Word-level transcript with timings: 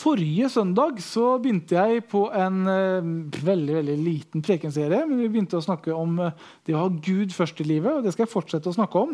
Forrige 0.00 0.48
søndag 0.48 1.00
så 1.04 1.34
begynte 1.42 1.76
jeg 1.76 2.04
på 2.08 2.22
en 2.32 2.62
uh, 2.64 3.08
veldig 3.44 3.74
veldig 3.80 3.96
liten 4.00 4.44
prekenserie. 4.44 5.02
men 5.08 5.20
Vi 5.20 5.28
begynte 5.28 5.58
å 5.58 5.64
snakke 5.64 5.92
om 5.92 6.14
uh, 6.22 6.30
det 6.64 6.76
å 6.76 6.86
ha 6.86 6.88
Gud 7.04 7.34
først 7.36 7.60
i 7.60 7.66
livet. 7.68 7.98
og 7.98 8.06
Det 8.06 8.14
skal 8.14 8.24
jeg 8.24 8.32
fortsette 8.32 8.70
å 8.70 8.76
snakke 8.76 9.02
om. 9.02 9.12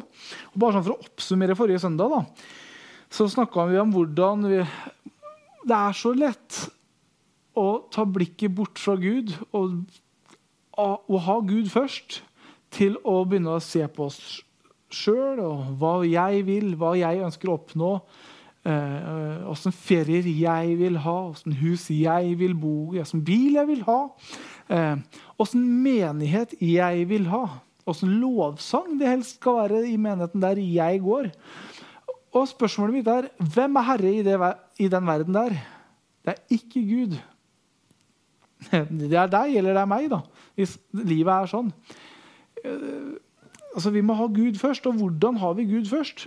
Og 0.53 0.61
bare 0.62 0.77
sånn 0.77 0.87
For 0.87 0.95
å 0.95 1.09
oppsummere 1.09 1.59
forrige 1.59 1.83
søndag 1.83 2.12
da, 2.12 2.22
så 3.11 3.27
snakka 3.30 3.67
vi 3.71 3.80
om 3.80 3.95
hvordan 3.95 4.46
vi, 4.51 4.62
det 5.67 5.77
er 5.79 5.96
så 5.96 6.12
lett 6.14 6.63
å 7.57 7.67
ta 7.91 8.05
blikket 8.05 8.55
bort 8.55 8.79
fra 8.79 8.97
Gud 9.01 9.33
og, 9.57 9.79
å 10.77 11.21
ha 11.25 11.37
Gud 11.47 11.71
først, 11.73 12.21
til 12.75 12.99
å 13.07 13.23
begynne 13.25 13.57
å 13.57 13.63
se 13.65 13.87
på 13.89 14.11
oss 14.11 14.21
sjøl 14.93 15.41
og 15.41 15.77
hva 15.81 15.95
jeg 16.07 16.43
vil, 16.47 16.75
hva 16.79 16.93
jeg 16.98 17.23
ønsker 17.25 17.51
å 17.51 17.57
oppnå 17.57 17.93
Åssen 18.66 19.70
eh, 19.70 19.78
ferier 19.78 20.27
jeg 20.27 20.74
vil 20.80 20.98
ha, 21.05 21.16
åssen 21.30 21.55
hus 21.60 21.87
jeg 21.92 22.34
vil 22.41 22.57
bo 22.59 22.95
i, 22.97 23.01
åssen 23.02 23.23
bil 23.27 23.55
jeg 23.61 23.69
vil 23.69 23.84
ha. 23.87 24.01
Åssen 25.38 25.62
eh, 25.62 25.77
menighet 25.87 26.57
jeg 26.59 27.07
vil 27.10 27.29
ha. 27.30 27.45
Åssen 27.87 28.16
lovsang 28.19 28.97
det 28.98 29.12
helst 29.12 29.38
skal 29.38 29.60
være 29.60 29.84
i 29.87 29.95
menigheten 29.95 30.43
der 30.43 30.59
jeg 30.59 31.01
går. 31.05 31.30
Og 32.34 32.48
spørsmålet 32.51 32.98
mitt 32.98 33.10
er 33.10 33.30
hvem 33.55 33.79
er 33.79 33.87
herre 33.87 34.12
i, 34.12 34.24
det, 34.27 34.38
i 34.83 34.91
den 34.93 35.07
verden 35.07 35.38
der? 35.38 35.55
Det 36.27 36.35
er 36.35 36.57
ikke 36.59 36.83
Gud. 36.83 37.15
Det 38.98 39.12
er 39.15 39.30
deg 39.30 39.55
eller 39.60 39.77
det 39.77 39.83
er 39.85 39.91
meg, 39.91 40.09
da, 40.10 40.24
hvis 40.59 40.74
livet 41.07 41.30
er 41.33 41.52
sånn. 41.52 41.71
Eh, 42.65 43.15
altså, 43.77 43.93
Vi 43.95 44.02
må 44.02 44.16
ha 44.19 44.27
Gud 44.27 44.59
først. 44.59 44.87
Og 44.91 44.98
hvordan 44.98 45.38
har 45.38 45.55
vi 45.55 45.69
Gud 45.71 45.87
først? 45.93 46.27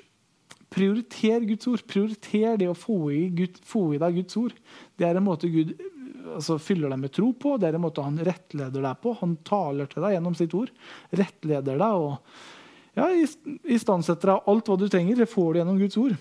Prioriter 0.70 1.46
Guds 1.50 1.70
ord. 1.72 1.86
Prioriter 1.90 2.60
det 2.62 2.70
å 2.70 2.78
få 2.78 3.00
i, 3.16 3.24
Gud, 3.34 3.58
få 3.66 3.88
i, 3.96 4.02
deg 4.02 4.20
Guds 4.22 4.38
ord. 4.40 4.54
Det 5.00 5.08
er 5.08 5.18
en 5.18 5.26
måte 5.26 5.50
Gud 5.52 5.74
altså, 6.36 6.60
fyller 6.62 6.94
deg 6.94 7.02
med 7.02 7.14
tro 7.16 7.32
på, 7.34 7.56
det 7.58 7.70
er 7.70 7.80
en 7.80 7.86
måte 7.86 8.06
han 8.06 8.20
rettleder 8.26 8.86
deg 8.86 9.02
på. 9.04 9.16
Han 9.24 9.36
taler 9.48 9.90
til 9.90 10.06
deg 10.06 10.16
gjennom 10.18 10.38
sitt 10.38 10.56
ord. 10.58 10.72
Rettleder 11.16 11.82
deg 11.82 12.06
og 12.06 12.18
ja, 12.98 13.10
istandsetter 13.70 14.34
deg 14.34 14.50
alt 14.52 14.70
hva 14.70 14.80
du 14.80 14.88
trenger. 14.92 15.22
Det 15.22 15.30
får 15.32 15.52
du 15.52 15.62
gjennom 15.62 15.82
Guds 15.82 16.00
ord. 16.02 16.18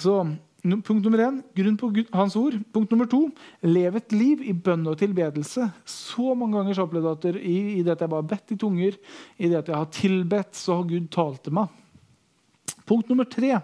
Så 0.00 0.20
Punkt 0.60 1.00
nummer 1.00 1.22
én 1.24 1.38
grunn 1.56 1.76
på 1.80 1.88
hans 2.12 2.34
ord. 2.36 2.58
Punkt 2.72 2.90
nummer 2.92 3.08
to 3.08 3.22
lev 3.64 3.96
et 3.96 4.12
liv 4.12 4.42
i 4.44 4.52
bønn 4.52 4.84
og 4.90 4.98
tilbedelse. 5.00 5.70
Så 5.88 6.34
mange 6.36 6.58
ganger 6.58 6.76
så 6.76 6.84
opplevde 6.84 7.14
jeg 7.14 7.20
at 7.20 7.38
i, 7.40 7.58
i 7.78 7.84
det 7.86 7.94
at 7.94 8.04
jeg 8.04 8.12
bare 8.12 8.28
bedt 8.28 8.52
i 8.52 8.58
tunger, 8.60 8.98
i 9.40 9.48
det 9.48 9.56
at 9.62 9.70
jeg 9.72 9.78
har 9.78 9.88
tilbedt, 9.96 10.52
så 10.60 10.76
har 10.76 10.90
Gud 10.90 11.08
talt 11.14 11.40
til 11.46 11.56
meg. 11.56 11.79
Punkt 12.90 13.10
nummer 13.10 13.28
tre. 13.30 13.54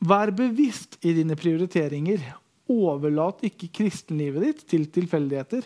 Vær 0.00 0.32
bevisst 0.36 0.98
i 1.04 1.14
dine 1.16 1.36
prioriteringer. 1.38 2.22
Overlat 2.70 3.42
ikke 3.48 3.70
kristenlivet 3.80 4.44
ditt 4.44 4.62
til 4.68 4.86
tilfeldigheter. 4.92 5.64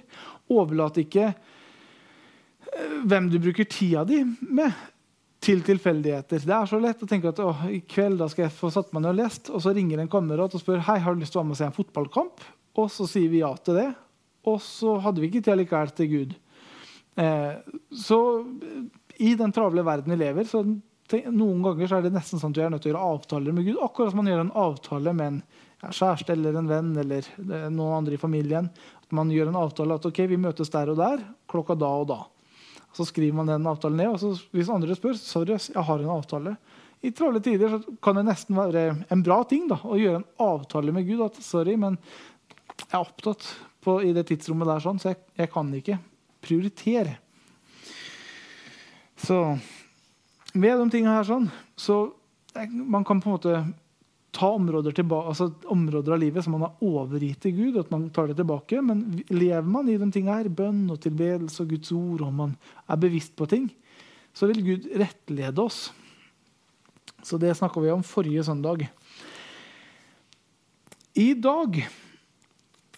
Overlat 0.55 1.01
ikke 1.03 1.28
eh, 1.33 2.95
hvem 3.05 3.28
du 3.33 3.41
bruker 3.42 3.67
tida 3.69 4.05
di 4.09 4.23
med, 4.25 4.73
til 5.45 5.61
tilfeldigheter. 5.67 6.47
Det 6.47 6.55
er 6.56 6.70
så 6.70 6.81
lett 6.81 7.03
å 7.05 7.09
tenke 7.11 7.34
at 7.34 7.42
å, 7.42 7.51
i 7.69 7.83
kveld 7.83 8.23
da 8.23 8.31
skal 8.33 8.47
jeg 8.47 8.56
få 8.56 8.70
satt 8.73 8.95
meg 8.95 9.05
ned 9.05 9.12
og 9.12 9.20
lest, 9.20 9.51
og 9.51 9.61
så 9.62 9.75
ringer 9.77 10.01
en 10.01 10.11
kamerat 10.11 10.55
og 10.56 10.62
spør 10.62 10.86
hei, 10.86 11.01
har 11.05 11.14
du 11.14 11.20
lyst 11.20 11.34
til 11.34 11.42
å 11.42 11.45
være 11.45 11.51
med 11.51 11.58
og 11.58 11.61
se 11.61 11.69
en 11.69 11.77
fotballkamp. 11.77 12.47
Og 12.81 12.89
så 12.91 13.06
sier 13.11 13.31
vi 13.31 13.42
ja 13.42 13.53
til 13.61 13.79
det. 13.79 13.91
Og 14.48 14.58
så 14.62 14.97
hadde 15.03 15.23
vi 15.23 15.31
ikke 15.31 15.45
tid 15.45 15.61
likevel 15.61 15.92
til 15.98 16.11
Gud. 16.11 16.34
Eh, 17.20 17.53
så 17.95 18.19
i 19.23 19.34
den 19.39 19.55
travle 19.55 19.84
verden 19.86 20.14
vi 20.14 20.19
lever, 20.25 20.48
så 20.48 20.64
noen 21.13 21.63
ganger 21.63 21.89
så 21.89 21.99
er 21.99 22.07
det 22.07 22.15
nesten 22.15 22.41
sånn 22.41 22.55
at 22.55 22.57
du 22.57 22.63
er 22.65 22.71
nødt 22.73 22.85
til 22.85 22.93
å 22.93 22.95
gjøre 22.95 23.09
avtaler 23.15 23.55
med 23.57 23.67
Gud. 23.67 23.81
Akkurat 23.85 24.13
som 24.13 24.23
man 24.23 24.31
gjør 24.31 24.45
en 24.45 24.55
avtale 24.57 25.13
med 25.17 25.27
en 25.27 25.41
kjæreste 25.93 26.33
eller 26.33 26.57
en 26.57 26.71
venn 26.71 26.93
eller 27.03 27.27
noen 27.69 27.99
andre 27.99 28.17
i 28.17 28.21
familien. 28.21 28.71
At 29.03 29.13
man 29.17 29.33
gjør 29.33 29.51
en 29.51 29.61
avtale 29.61 29.99
at 29.99 30.07
ok, 30.09 30.23
vi 30.31 30.41
møtes 30.41 30.73
der 30.73 30.93
og 30.93 31.01
der 31.01 31.27
klokka 31.51 31.77
da 31.79 31.91
og 32.01 32.09
da. 32.09 32.21
Så 32.95 33.07
skriver 33.09 33.37
man 33.37 33.51
den 33.51 33.67
avtalen 33.69 34.01
ned. 34.01 34.15
og 34.15 34.21
så, 34.23 34.33
Hvis 34.55 34.71
andre 34.73 34.97
spør 34.97 35.19
sorry, 35.19 35.59
jeg 35.59 35.87
har 35.91 36.01
en 36.01 36.14
avtale. 36.14 36.57
I 37.05 37.13
travle 37.13 37.43
tider 37.45 37.69
så 37.69 37.97
kan 38.01 38.17
det 38.17 38.25
nesten 38.31 38.57
være 38.57 38.87
en 39.13 39.23
bra 39.27 39.43
ting 39.45 39.67
da, 39.69 39.77
å 39.85 39.98
gjøre 40.01 40.23
en 40.23 40.31
avtale 40.41 40.95
med 40.95 41.05
Gud. 41.05 41.20
at 41.27 41.43
sorry, 41.45 41.77
men 41.77 41.98
jeg 42.79 42.95
er 42.95 43.03
opptatt 43.03 43.45
på, 43.85 43.98
i 44.01 44.14
det 44.17 44.25
tidsrommet 44.31 44.70
der, 44.70 44.81
sånn, 44.81 45.01
så 45.03 45.13
jeg, 45.13 45.20
jeg 45.37 45.53
kan 45.53 45.69
ikke 45.77 45.98
prioritere. 46.45 47.19
Så 49.20 49.37
med 50.55 50.79
de 50.79 50.91
tingene 50.92 51.17
her 51.19 51.27
sånn, 51.27 51.48
så 51.77 52.07
man 52.70 53.05
kan 53.07 53.20
på 53.20 53.31
en 53.31 53.35
måte 53.35 53.55
ta 54.35 54.51
områder, 54.51 54.92
tilbake, 54.92 55.31
altså 55.31 55.51
områder 55.70 56.17
av 56.17 56.20
livet 56.23 56.45
som 56.45 56.57
man 56.57 56.67
har 56.67 56.83
overgitt 56.83 57.41
til 57.45 57.55
Gud, 57.55 57.79
at 57.79 57.91
man 57.95 58.09
tar 58.15 58.31
det 58.31 58.39
tilbake. 58.41 58.81
Men 58.83 59.20
lever 59.31 59.67
man 59.67 59.89
i 59.91 59.98
de 59.98 60.09
tingene 60.11 60.41
her, 60.41 60.51
bønn 60.51 60.89
og 60.91 60.98
tilbedelse 61.05 61.63
og 61.63 61.70
Guds 61.70 61.93
ord, 61.95 62.25
og 62.27 62.33
man 62.35 62.57
er 62.91 62.98
bevisst 63.01 63.37
på 63.39 63.47
ting, 63.51 63.69
så 64.35 64.48
vil 64.51 64.64
Gud 64.67 64.89
rettlede 64.98 65.63
oss. 65.63 65.93
Så 67.23 67.39
det 67.41 67.55
snakka 67.57 67.83
vi 67.83 67.93
om 67.95 68.03
forrige 68.07 68.43
søndag. 68.47 68.89
I 71.14 71.31
dag 71.39 71.79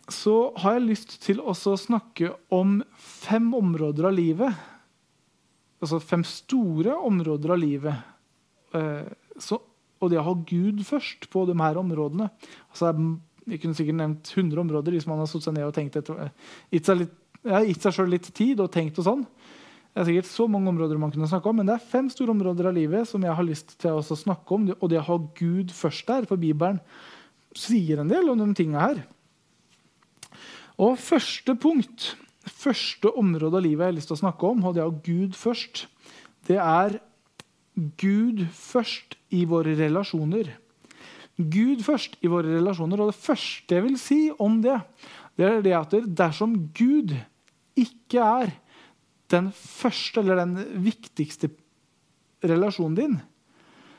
så 0.09 0.37
har 0.63 0.79
jeg 0.79 0.87
lyst 0.87 1.19
til 1.27 1.43
å 1.45 1.53
snakke 1.53 2.33
om 2.55 2.79
fem 2.97 3.53
områder 3.59 4.09
av 4.09 4.17
livet 4.17 4.76
altså 5.87 6.03
fem 6.03 6.25
store 6.27 6.97
områder 7.07 7.55
av 7.55 7.61
livet. 7.63 8.05
Eh, 8.77 9.07
så, 9.41 9.61
og 10.03 10.13
det 10.13 10.21
å 10.21 10.27
ha 10.27 10.35
Gud 10.49 10.83
først 10.87 11.29
på 11.33 11.45
de 11.49 11.55
her 11.57 11.79
områdene 11.81 12.27
altså, 12.29 12.91
Jeg 13.47 13.61
kunne 13.63 13.79
sikkert 13.79 13.99
nevnt 14.01 14.33
100 14.33 14.61
områder 14.65 14.97
hvis 14.97 15.07
man 15.09 15.21
har 15.23 15.29
satt 15.31 15.47
seg 15.47 15.55
ned 15.57 15.69
og 15.69 15.75
tenkt 15.77 15.97
etter, 16.01 16.33
gitt 16.75 16.89
seg, 16.89 17.07
seg 17.47 17.95
selv 17.95 18.11
litt 18.11 18.27
tid 18.35 18.61
og 18.65 18.73
tenkt 18.75 18.99
og 18.99 19.07
sånn. 19.07 19.23
Det 19.97 20.03
er 20.03 20.09
sikkert 20.11 20.29
så 20.29 20.45
mange 20.51 20.69
områder 20.69 20.99
man 21.01 21.13
kunne 21.15 21.29
snakke 21.31 21.49
om, 21.49 21.57
men 21.57 21.71
det 21.71 21.77
er 21.79 21.91
fem 21.93 22.11
store 22.13 22.35
områder 22.35 22.67
av 22.69 22.75
livet 22.77 23.09
som 23.09 23.23
jeg 23.25 23.33
har 23.39 23.47
lyst 23.47 23.79
til 23.81 23.97
å 23.97 24.03
snakke 24.05 24.53
om. 24.53 24.67
Og 24.77 24.91
det 24.93 24.99
å 25.01 25.07
ha 25.07 25.17
Gud 25.39 25.71
først 25.73 26.11
der, 26.11 26.27
for 26.29 26.37
Bibelen 26.43 26.83
sier 27.57 28.03
en 28.03 28.11
del 28.11 28.29
om 28.29 28.43
de 28.43 28.51
tinga 28.59 28.83
her. 28.83 29.01
Og 30.77 30.99
første 31.01 31.55
punkt 31.57 32.11
første 32.53 33.11
området 33.19 33.59
av 33.59 33.65
livet 33.65 33.85
jeg 33.85 33.93
har 33.93 33.97
lyst 33.99 34.11
til 34.13 34.19
å 34.19 34.23
snakke 34.25 34.51
om, 34.51 34.65
og 34.67 34.77
det 34.77 34.85
er 34.85 35.01
Gud 35.07 35.37
først, 35.39 35.87
det 36.47 36.59
er 36.63 36.99
Gud 38.01 38.47
først 38.57 39.19
i 39.37 39.45
våre 39.49 39.75
relasjoner. 39.77 40.55
Gud 41.37 41.83
først 41.85 42.17
i 42.25 42.31
våre 42.33 42.55
relasjoner. 42.57 43.03
Og 43.03 43.13
det 43.13 43.21
første 43.21 43.77
jeg 43.77 43.85
vil 43.85 43.99
si 44.01 44.21
om 44.41 44.61
det, 44.65 44.79
det 45.37 45.49
er 45.49 45.65
det 45.65 45.75
at 45.77 45.97
dersom 46.17 46.55
Gud 46.77 47.13
ikke 47.77 48.23
er 48.25 48.55
den 49.33 49.51
første 49.53 50.23
eller 50.23 50.41
den 50.41 50.57
viktigste 50.87 51.51
relasjonen 52.47 52.97
din, 52.97 53.17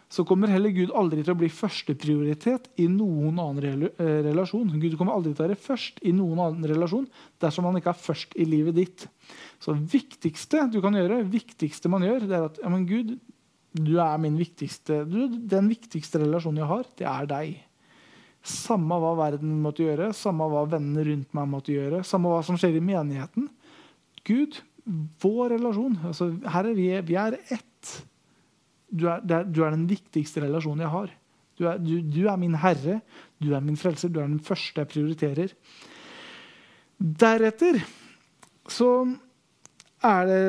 så 0.07 0.23
kommer 0.23 0.47
heller 0.47 0.71
Gud 0.71 0.93
aldri 0.95 1.19
til 1.19 1.33
å 1.33 1.39
bli 1.39 1.49
førsteprioritet 1.51 2.69
i 2.79 2.85
noen 2.87 3.41
annen 3.43 3.87
eh, 3.89 4.19
relasjon. 4.23 4.69
Gud 4.79 4.95
kommer 4.95 5.17
aldri 5.17 5.33
til 5.33 5.43
å 5.43 5.47
være 5.49 5.59
først 5.59 5.99
i 6.07 6.13
noen 6.15 6.39
annen 6.45 6.69
relasjon 6.71 7.09
dersom 7.43 7.67
han 7.67 7.79
ikke 7.79 7.91
er 7.91 8.05
først 8.05 8.37
i 8.39 8.47
livet 8.47 8.77
ditt. 8.79 9.07
Så 9.59 9.75
viktigste 9.75 10.69
du 10.71 10.79
kan 10.83 10.95
gjøre, 10.95 11.25
viktigste 11.27 11.91
man 11.91 12.07
gjør, 12.07 12.23
det 12.23 12.39
er 12.39 12.47
at 12.47 12.61
ja, 12.63 12.71
men 12.71 12.87
Gud, 12.87 13.17
du 13.75 13.93
er 13.99 14.23
min 14.23 14.39
viktigste, 14.39 15.03
du, 15.09 15.25
den 15.27 15.67
viktigste 15.73 16.23
relasjonen 16.23 16.63
jeg 16.63 16.71
har, 16.71 16.89
det 17.01 17.11
er 17.11 17.31
deg. 17.33 17.57
Samme 18.47 18.95
hva 19.03 19.11
verden 19.19 19.57
måtte 19.59 19.83
gjøre, 19.83 20.13
samme 20.15 20.47
hva 20.47 20.63
vennene 20.71 21.03
rundt 21.03 21.35
meg 21.35 21.51
måtte 21.51 21.75
gjøre, 21.75 22.05
samme 22.07 22.31
hva 22.31 22.39
som 22.47 22.55
skjer 22.55 22.79
i 22.79 22.85
menigheten. 22.95 23.51
Gud, 24.27 24.61
vår 25.19 25.57
relasjon. 25.57 25.99
Altså, 26.07 26.31
her 26.47 26.69
er 26.69 26.77
vi, 26.77 26.93
vi 27.09 27.17
er 27.19 27.41
ett. 27.43 27.97
Du 28.87 29.07
er, 29.09 29.23
er, 29.23 29.47
du 29.47 29.63
er, 29.63 29.73
den 29.75 29.87
viktigste 29.89 30.43
relasjonen 30.45 30.85
jeg 30.85 30.93
har. 30.93 31.13
Du 31.57 31.65
er, 31.67 31.79
du, 31.81 31.97
du 32.01 32.21
er, 32.27 32.37
min 32.39 32.55
herre, 32.61 32.99
du 33.41 33.51
er 33.55 33.63
min 33.63 33.79
frelser, 33.79 34.11
du 34.13 34.21
er 34.21 34.29
den 34.29 34.43
første 34.43 34.83
jeg 34.83 34.91
prioriterer. 34.93 35.55
Deretter 36.97 37.81
så, 38.71 38.91
det, 40.29 40.39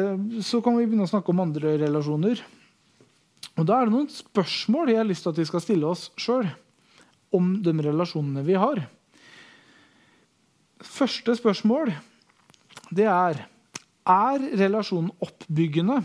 så 0.44 0.62
kan 0.64 0.78
vi 0.78 0.86
begynne 0.86 1.08
å 1.08 1.10
snakke 1.10 1.32
om 1.32 1.42
andre 1.44 1.76
relasjoner. 1.80 2.44
Og 3.58 3.66
Da 3.66 3.80
er 3.80 3.88
det 3.88 3.96
noen 3.96 4.10
spørsmål 4.12 4.92
jeg 4.92 5.00
har 5.00 5.08
lyst 5.08 5.26
til 5.26 5.34
at 5.34 5.42
vi 5.42 5.48
skal 5.48 5.64
stille 5.64 5.90
oss 5.90 6.08
sjøl 6.20 6.46
om 7.34 7.56
de 7.64 7.74
relasjonene 7.88 8.44
vi 8.46 8.56
har. 8.58 8.84
Første 10.84 11.34
spørsmål 11.36 11.90
det 12.94 13.08
er 13.10 13.42
er 14.08 14.44
relasjonen 14.56 15.10
oppbyggende. 15.20 16.00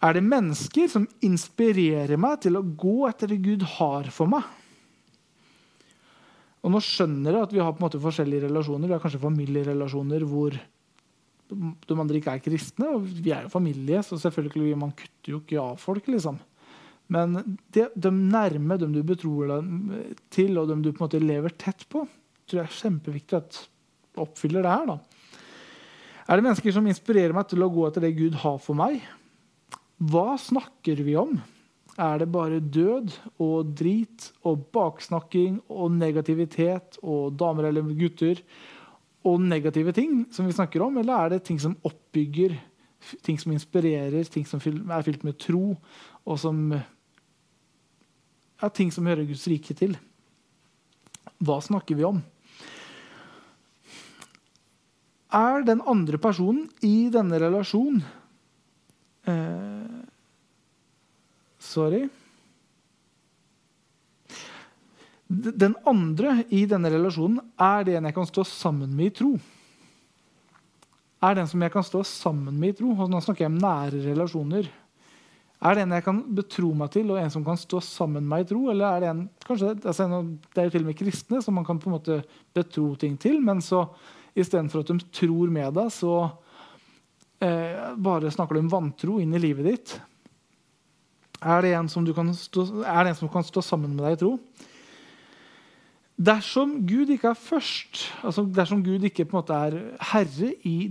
Er 0.00 0.16
det 0.16 0.24
mennesker 0.24 0.88
som 0.88 1.04
inspirerer 1.24 2.16
meg 2.20 2.40
til 2.44 2.56
å 2.56 2.64
gå 2.64 3.04
etter 3.10 3.34
det 3.34 3.42
Gud 3.44 3.66
har 3.76 4.08
for 4.14 4.30
meg? 4.32 4.46
Og 6.60 6.72
Nå 6.72 6.80
skjønner 6.84 7.36
jeg 7.36 7.46
at 7.48 7.54
vi 7.54 7.60
har 7.60 7.72
på 7.72 7.80
en 7.80 7.86
måte 7.86 8.00
forskjellige 8.00 8.46
relasjoner. 8.48 8.88
Vi 8.88 8.96
har 8.96 9.02
kanskje 9.02 9.22
familierelasjoner 9.22 10.24
hvor 10.28 10.56
de 11.50 11.96
andre 11.96 12.20
ikke 12.20 12.36
er 12.36 12.44
kristne. 12.44 12.88
og 12.94 13.08
Vi 13.08 13.32
er 13.34 13.44
jo 13.44 13.52
familie, 13.52 14.02
så 14.04 14.18
selvfølgelig 14.20 14.78
man 14.78 14.94
kutter 14.96 15.34
jo 15.34 15.42
ikke 15.42 15.60
av 15.60 15.80
folk. 15.80 16.08
liksom. 16.08 16.38
Men 17.10 17.58
det, 17.74 17.88
de 17.96 18.12
nærme, 18.14 18.78
dem 18.78 18.92
du 18.94 19.02
betror 19.04 19.50
deg 19.50 20.18
til, 20.30 20.56
og 20.60 20.68
dem 20.70 20.84
du 20.84 20.92
på 20.92 21.00
en 21.00 21.08
måte 21.08 21.22
lever 21.22 21.56
tett 21.58 21.88
på, 21.90 22.04
tror 22.46 22.60
jeg 22.60 22.68
er 22.68 22.76
kjempeviktig 22.76 23.40
at 23.40 23.62
oppfyller 24.20 24.64
det 24.64 24.74
her. 24.74 24.92
da. 24.92 24.98
Er 26.28 26.38
det 26.38 26.46
mennesker 26.46 26.76
som 26.76 26.86
inspirerer 26.86 27.34
meg 27.34 27.48
til 27.50 27.64
å 27.64 27.72
gå 27.72 27.88
etter 27.88 28.04
det 28.06 28.14
Gud 28.18 28.36
har 28.44 28.60
for 28.62 28.78
meg? 28.78 29.00
Hva 30.00 30.38
snakker 30.40 31.02
vi 31.04 31.14
om? 31.20 31.34
Er 32.00 32.22
det 32.22 32.30
bare 32.32 32.62
død 32.62 33.12
og 33.42 33.72
drit 33.76 34.30
og 34.48 34.62
baksnakking 34.72 35.58
og 35.68 35.90
negativitet 35.92 36.96
og 37.02 37.34
damer 37.36 37.68
eller 37.68 37.90
gutter 37.98 38.40
og 39.28 39.42
negative 39.44 39.92
ting 39.92 40.22
som 40.32 40.46
vi 40.48 40.56
snakker 40.56 40.80
om, 40.86 40.96
eller 40.96 41.26
er 41.26 41.34
det 41.34 41.42
ting 41.44 41.58
som 41.60 41.76
oppbygger, 41.84 42.54
ting 43.26 43.36
som 43.40 43.52
inspirerer, 43.52 44.24
ting 44.24 44.46
som 44.48 44.62
er 44.64 45.04
fylt 45.04 45.26
med 45.26 45.36
tro, 45.36 45.74
og 46.24 46.40
som 46.40 46.72
er 46.72 48.72
ting 48.72 48.88
som 48.94 49.04
hører 49.04 49.28
Guds 49.28 49.44
rike 49.52 49.76
til? 49.76 49.98
Hva 51.44 51.58
snakker 51.64 51.98
vi 51.98 52.08
om? 52.08 52.22
Er 55.36 55.60
den 55.68 55.84
andre 55.84 56.16
personen 56.18 56.64
i 56.80 57.10
denne 57.12 57.36
relasjonen 57.38 58.00
eh, 59.28 59.79
Sorry. 61.70 62.08
Den 65.30 65.76
andre 65.86 66.40
i 66.50 66.64
denne 66.66 66.90
relasjonen 66.90 67.38
er 67.54 67.86
den 67.86 68.08
jeg 68.08 68.16
kan 68.16 68.26
stå 68.26 68.42
sammen 68.48 68.90
med 68.98 69.12
i 69.12 69.16
tro. 69.20 69.30
Er 71.22 71.36
den 71.36 71.46
som 71.46 71.62
jeg 71.62 71.70
kan 71.70 71.84
stå 71.86 72.00
sammen 72.08 72.56
med 72.58 72.72
i 72.72 72.78
tro. 72.80 72.90
Og 72.96 73.10
nå 73.12 73.20
snakker 73.22 73.44
jeg 73.44 73.52
om 73.52 73.60
nære 73.60 74.02
relasjoner. 74.08 74.66
Er 75.60 75.76
det 75.76 75.84
en 75.84 75.92
jeg 75.92 76.06
kan 76.06 76.20
betro 76.34 76.70
meg 76.74 76.88
til, 76.94 77.10
og 77.12 77.20
en 77.20 77.30
som 77.30 77.44
kan 77.44 77.58
stå 77.60 77.82
sammen 77.84 78.24
med 78.24 78.32
meg 78.32 78.46
i 78.46 78.48
tro? 78.48 78.62
Eller 78.72 78.86
er 78.88 79.04
det 79.04 79.10
en, 79.12 79.24
kanskje, 79.44 79.74
altså, 79.76 80.08
Det 80.48 80.62
er 80.62 80.70
jo 80.70 80.74
til 80.74 80.86
og 80.86 80.90
med 80.90 80.98
kristne 80.98 81.42
som 81.44 81.58
man 81.60 81.66
kan 81.68 81.78
på 81.78 81.90
en 81.90 81.98
måte 81.98 82.20
betro 82.56 82.94
ting 82.96 83.18
til. 83.20 83.38
Men 83.44 83.60
så 83.62 83.84
istedenfor 84.34 84.82
at 84.82 84.94
de 84.94 85.10
tror 85.12 85.52
med 85.52 85.74
deg, 85.76 85.92
så 85.92 86.14
eh, 87.44 87.92
bare 88.00 88.32
snakker 88.32 88.56
de 88.56 88.64
om 88.64 88.72
vantro 88.72 89.20
inn 89.20 89.36
i 89.36 89.42
livet 89.42 89.68
ditt. 89.68 90.00
Er 91.40 91.64
det 91.64 91.72
en 91.76 91.88
som, 91.88 92.04
stå, 92.36 92.66
er 92.84 93.04
det 93.04 93.14
en 93.14 93.20
som 93.22 93.32
kan 93.32 93.46
stå 93.46 93.62
sammen 93.64 93.94
med 93.96 94.04
deg 94.04 94.18
i 94.18 94.20
tro? 94.20 94.34
Dersom 96.20 96.82
Gud 96.84 97.08
ikke 97.14 97.30
er 97.32 97.38
først, 97.38 98.02
altså 98.20 98.44
dersom 98.44 98.82
Gud 98.84 99.06
ikke 99.08 99.24
på 99.24 99.38
en 99.38 99.40
måte 99.40 99.56
er 99.56 99.78
herre 100.10 100.50
i 100.68 100.90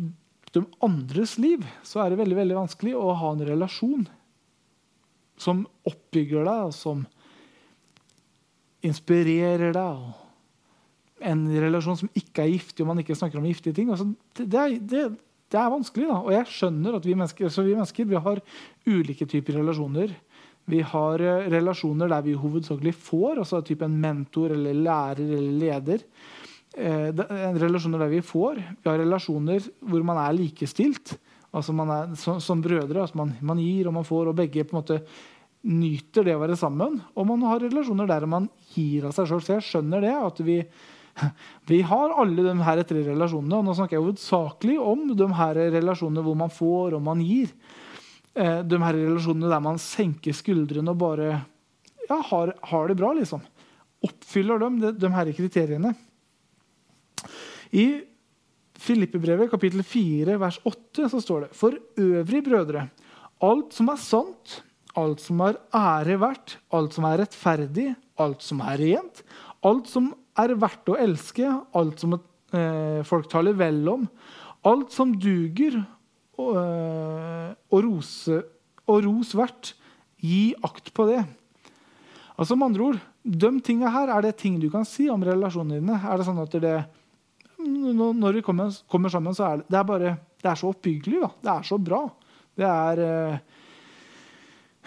de 0.55 0.63
andres 0.81 1.35
liv, 1.37 1.61
så 1.85 2.01
er 2.01 2.09
det 2.09 2.23
veldig, 2.23 2.37
veldig 2.39 2.57
vanskelig 2.57 2.95
å 2.97 3.13
ha 3.13 3.35
en 3.35 3.45
relasjon 3.45 4.07
som 5.39 5.61
oppbygger 5.87 6.47
deg, 6.47 6.63
og 6.71 6.73
som 6.75 7.05
inspirerer 8.85 9.73
deg. 9.75 10.09
En 11.29 11.45
relasjon 11.51 11.99
som 11.99 12.11
ikke 12.17 12.45
er 12.45 12.53
giftig, 12.55 12.83
og 12.83 12.91
man 12.93 13.03
ikke 13.03 13.17
snakker 13.17 13.41
om 13.41 13.47
giftige 13.47 13.75
ting. 13.75 13.91
Altså, 13.91 14.09
det, 14.39 14.65
det, 14.89 15.05
det, 15.51 15.59
er 15.59 15.71
vanskelig. 15.73 16.07
da, 16.09 16.19
Og 16.23 16.33
jeg 16.35 16.51
skjønner 16.55 16.97
at 16.97 17.07
vi 17.07 17.15
mennesker, 17.15 17.53
vi 17.53 17.75
mennesker 17.75 18.09
vi 18.09 18.23
har 18.27 18.41
ulike 18.87 19.27
typer 19.29 19.59
relasjoner. 19.59 20.15
Vi 20.69 20.81
har 20.85 21.23
eh, 21.23 21.47
relasjoner 21.49 22.11
der 22.11 22.25
vi 22.25 22.35
hovedsakelig 22.37 22.93
får, 22.95 23.41
altså 23.41 23.63
type 23.65 23.87
en 23.87 23.97
mentor 24.01 24.53
eller 24.55 24.77
lærer 24.77 25.23
eller 25.23 25.57
leder. 25.63 26.05
Eh, 26.77 27.09
relasjoner 27.57 28.03
der 28.03 28.13
vi 28.13 28.21
får. 28.25 28.61
Vi 28.77 28.89
har 28.89 29.01
relasjoner 29.01 29.65
hvor 29.79 30.05
man 30.05 30.21
er 30.21 30.37
likestilt. 30.37 31.17
altså 31.51 31.73
man 31.73 31.89
er 31.89 32.15
Som, 32.15 32.39
som 32.39 32.61
brødre. 32.61 33.01
altså 33.01 33.17
man, 33.17 33.33
man, 33.41 33.57
gir 33.57 33.87
og 33.87 33.93
man 33.93 34.05
får, 34.05 34.27
og 34.27 34.35
begge 34.35 34.63
på 34.63 34.77
en 34.77 34.83
måte 34.83 35.01
nyter 35.63 36.23
det 36.23 36.35
å 36.35 36.39
være 36.39 36.55
sammen. 36.55 37.01
Og 37.15 37.27
man 37.27 37.41
har 37.41 37.59
relasjoner 37.59 38.07
der 38.07 38.25
man 38.25 38.49
gir 38.75 39.05
av 39.05 39.11
seg 39.11 39.27
sjøl. 39.27 39.41
Så 39.41 39.53
jeg 39.57 39.67
skjønner 39.67 40.01
det. 40.01 40.13
at 40.13 40.39
vi 40.39 40.63
vi 41.67 41.81
har 41.81 42.13
alle 42.21 42.43
de 42.45 42.55
her 42.63 42.83
tre 42.87 43.03
relasjonene. 43.03 43.57
og 43.57 43.65
Nå 43.65 43.75
snakker 43.75 43.97
jeg 43.97 44.05
hovedsakelig 44.05 44.79
om 44.79 45.07
de 45.17 45.27
her 45.35 45.61
relasjonene 45.73 46.23
hvor 46.23 46.37
man 46.37 46.53
får 46.53 46.95
og 46.95 47.03
man 47.03 47.21
gir 47.25 47.51
eh, 48.39 48.59
de 48.65 48.81
her 48.81 48.97
relasjonene 48.97 49.51
der 49.51 49.63
man 49.63 49.79
senker 49.81 50.35
skuldrene 50.35 50.93
og 50.93 51.01
bare 51.01 51.31
ja, 52.09 52.19
har, 52.31 52.53
har, 52.71 52.87
det 52.89 52.97
bra. 52.99 53.11
liksom. 53.17 53.43
Oppfyller 54.05 54.61
de, 54.63 54.69
de, 54.83 54.93
de 54.97 55.11
her 55.13 55.33
kriteriene. 55.37 55.93
I 57.75 57.87
Filippebrevet 58.79 59.51
kapittel 59.51 59.83
4 59.83 60.39
vers 60.39 60.57
8 60.67 61.09
så 61.11 61.19
står 61.21 61.45
det 61.45 61.51
For 61.57 61.75
øvrig, 61.99 62.41
brødre, 62.45 62.87
alt 63.43 63.75
som 63.75 63.91
er 63.91 63.99
sant, 64.01 64.59
alt 64.97 65.21
som 65.23 65.43
er 65.45 65.59
ære 65.75 66.17
verdt, 66.21 66.57
alt 66.75 66.95
som 66.95 67.07
er 67.09 67.21
rettferdig, 67.23 67.91
alt 68.19 68.43
som 68.43 68.63
er 68.65 68.79
rent, 68.81 69.23
alt 69.67 69.91
som 69.91 70.09
er 70.39 70.55
verdt 70.59 70.91
å 70.91 70.97
elske, 70.99 71.47
alt 71.75 72.01
som 72.01 72.15
eh, 72.15 73.01
folk 73.07 73.29
taler 73.31 73.57
vel 73.59 73.83
om, 73.91 74.07
alt 74.67 74.95
som 74.95 75.11
duger, 75.19 75.81
og, 76.39 76.55
eh, 76.61 77.51
og, 77.69 77.83
rose, 77.85 78.39
og 78.87 79.03
ros 79.05 79.35
verdt. 79.37 79.73
Gi 80.19 80.53
akt 80.65 80.91
på 80.95 81.05
det. 81.09 81.21
Altså 82.39 82.55
med 82.55 82.71
andre 82.71 82.89
ord, 82.91 83.05
De 83.19 83.49
tingene 83.61 83.91
her, 83.91 84.09
er 84.09 84.23
det 84.23 84.37
ting 84.39 84.55
du 84.59 84.69
kan 84.71 84.85
si 84.87 85.09
om 85.11 85.21
relasjonene 85.21 85.81
dine? 85.81 85.97
Er 85.99 86.17
det 86.17 86.25
sånn 86.25 86.39
at 86.39 86.53
det, 86.63 86.77
Når 87.59 88.37
vi 88.39 88.41
kommer, 88.41 88.71
kommer 88.89 89.11
sammen, 89.11 89.35
så 89.35 89.43
er 89.43 89.57
det, 89.59 89.65
det, 89.67 89.77
er 89.77 89.83
bare, 89.83 90.13
det 90.39 90.49
er 90.49 90.55
så 90.55 90.71
oppbyggelig. 90.71 91.19
Da. 91.21 91.29
Det 91.43 91.51
er 91.53 91.67
så 91.67 91.77
bra. 91.77 91.99
Det 92.55 92.69
er 92.69 93.01
eh, 93.03 93.57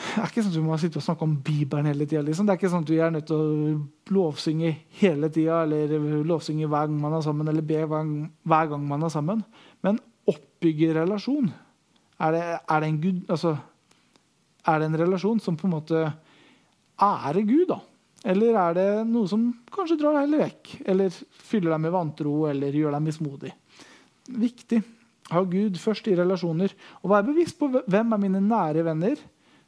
det 0.02 0.22
er 0.22 0.30
ikke 0.30 0.42
sånn 0.42 0.52
at 0.52 0.56
du 0.56 0.64
må 0.66 0.76
sitte 0.80 0.98
og 0.98 1.04
snakke 1.04 1.26
om 1.26 1.34
Bibelen 1.44 1.86
hele 1.86 2.06
tida. 2.08 2.22
Liksom. 2.26 2.46
Det 2.46 2.54
er 2.54 2.58
ikke 2.58 2.70
sånn 2.72 2.86
at 2.86 2.90
du 2.90 2.94
er 2.96 3.12
nødt 3.12 3.28
til 3.28 3.38
å 3.38 4.14
lovsynge 4.16 4.72
hele 4.98 5.28
tida, 5.32 5.60
eller 5.62 6.24
lovsynge 6.26 6.66
hver 6.66 6.88
gang 6.88 6.96
man 7.00 7.18
er 7.18 7.24
sammen, 7.24 7.50
eller 7.52 7.66
be 7.66 7.84
hver 7.84 8.72
gang 8.72 8.88
man 8.88 9.06
er 9.06 9.12
sammen. 9.12 9.44
Men 9.84 10.00
oppbygge 10.30 10.92
relasjon? 11.00 11.50
Er 12.22 12.34
det, 12.34 12.42
er 12.60 12.82
det, 12.82 12.88
en, 12.88 13.00
Gud, 13.02 13.22
altså, 13.32 13.56
er 14.68 14.78
det 14.78 14.90
en 14.90 15.00
relasjon 15.00 15.40
som 15.42 15.56
på 15.58 15.66
en 15.66 15.74
måte 15.74 16.04
ærer 17.02 17.42
Gud, 17.48 17.66
da? 17.72 17.80
Eller 18.22 18.54
er 18.54 18.76
det 18.76 18.88
noe 19.10 19.26
som 19.26 19.48
kanskje 19.74 19.98
drar 19.98 20.14
deg 20.14 20.26
heller 20.28 20.44
vekk? 20.44 20.72
Eller 20.92 21.14
fyller 21.42 21.74
deg 21.74 21.82
med 21.82 21.94
vantro 21.94 22.34
eller 22.46 22.76
gjør 22.78 22.94
deg 22.94 23.06
mismodig? 23.08 23.50
Viktig. 24.30 24.78
Ha 25.32 25.42
Gud 25.48 25.78
først 25.82 26.06
i 26.10 26.14
relasjoner. 26.18 26.74
Og 27.02 27.10
være 27.10 27.30
bevisst 27.32 27.58
på 27.58 27.70
hvem 27.72 28.14
er 28.14 28.22
mine 28.22 28.42
nære 28.44 28.84
venner, 28.86 29.18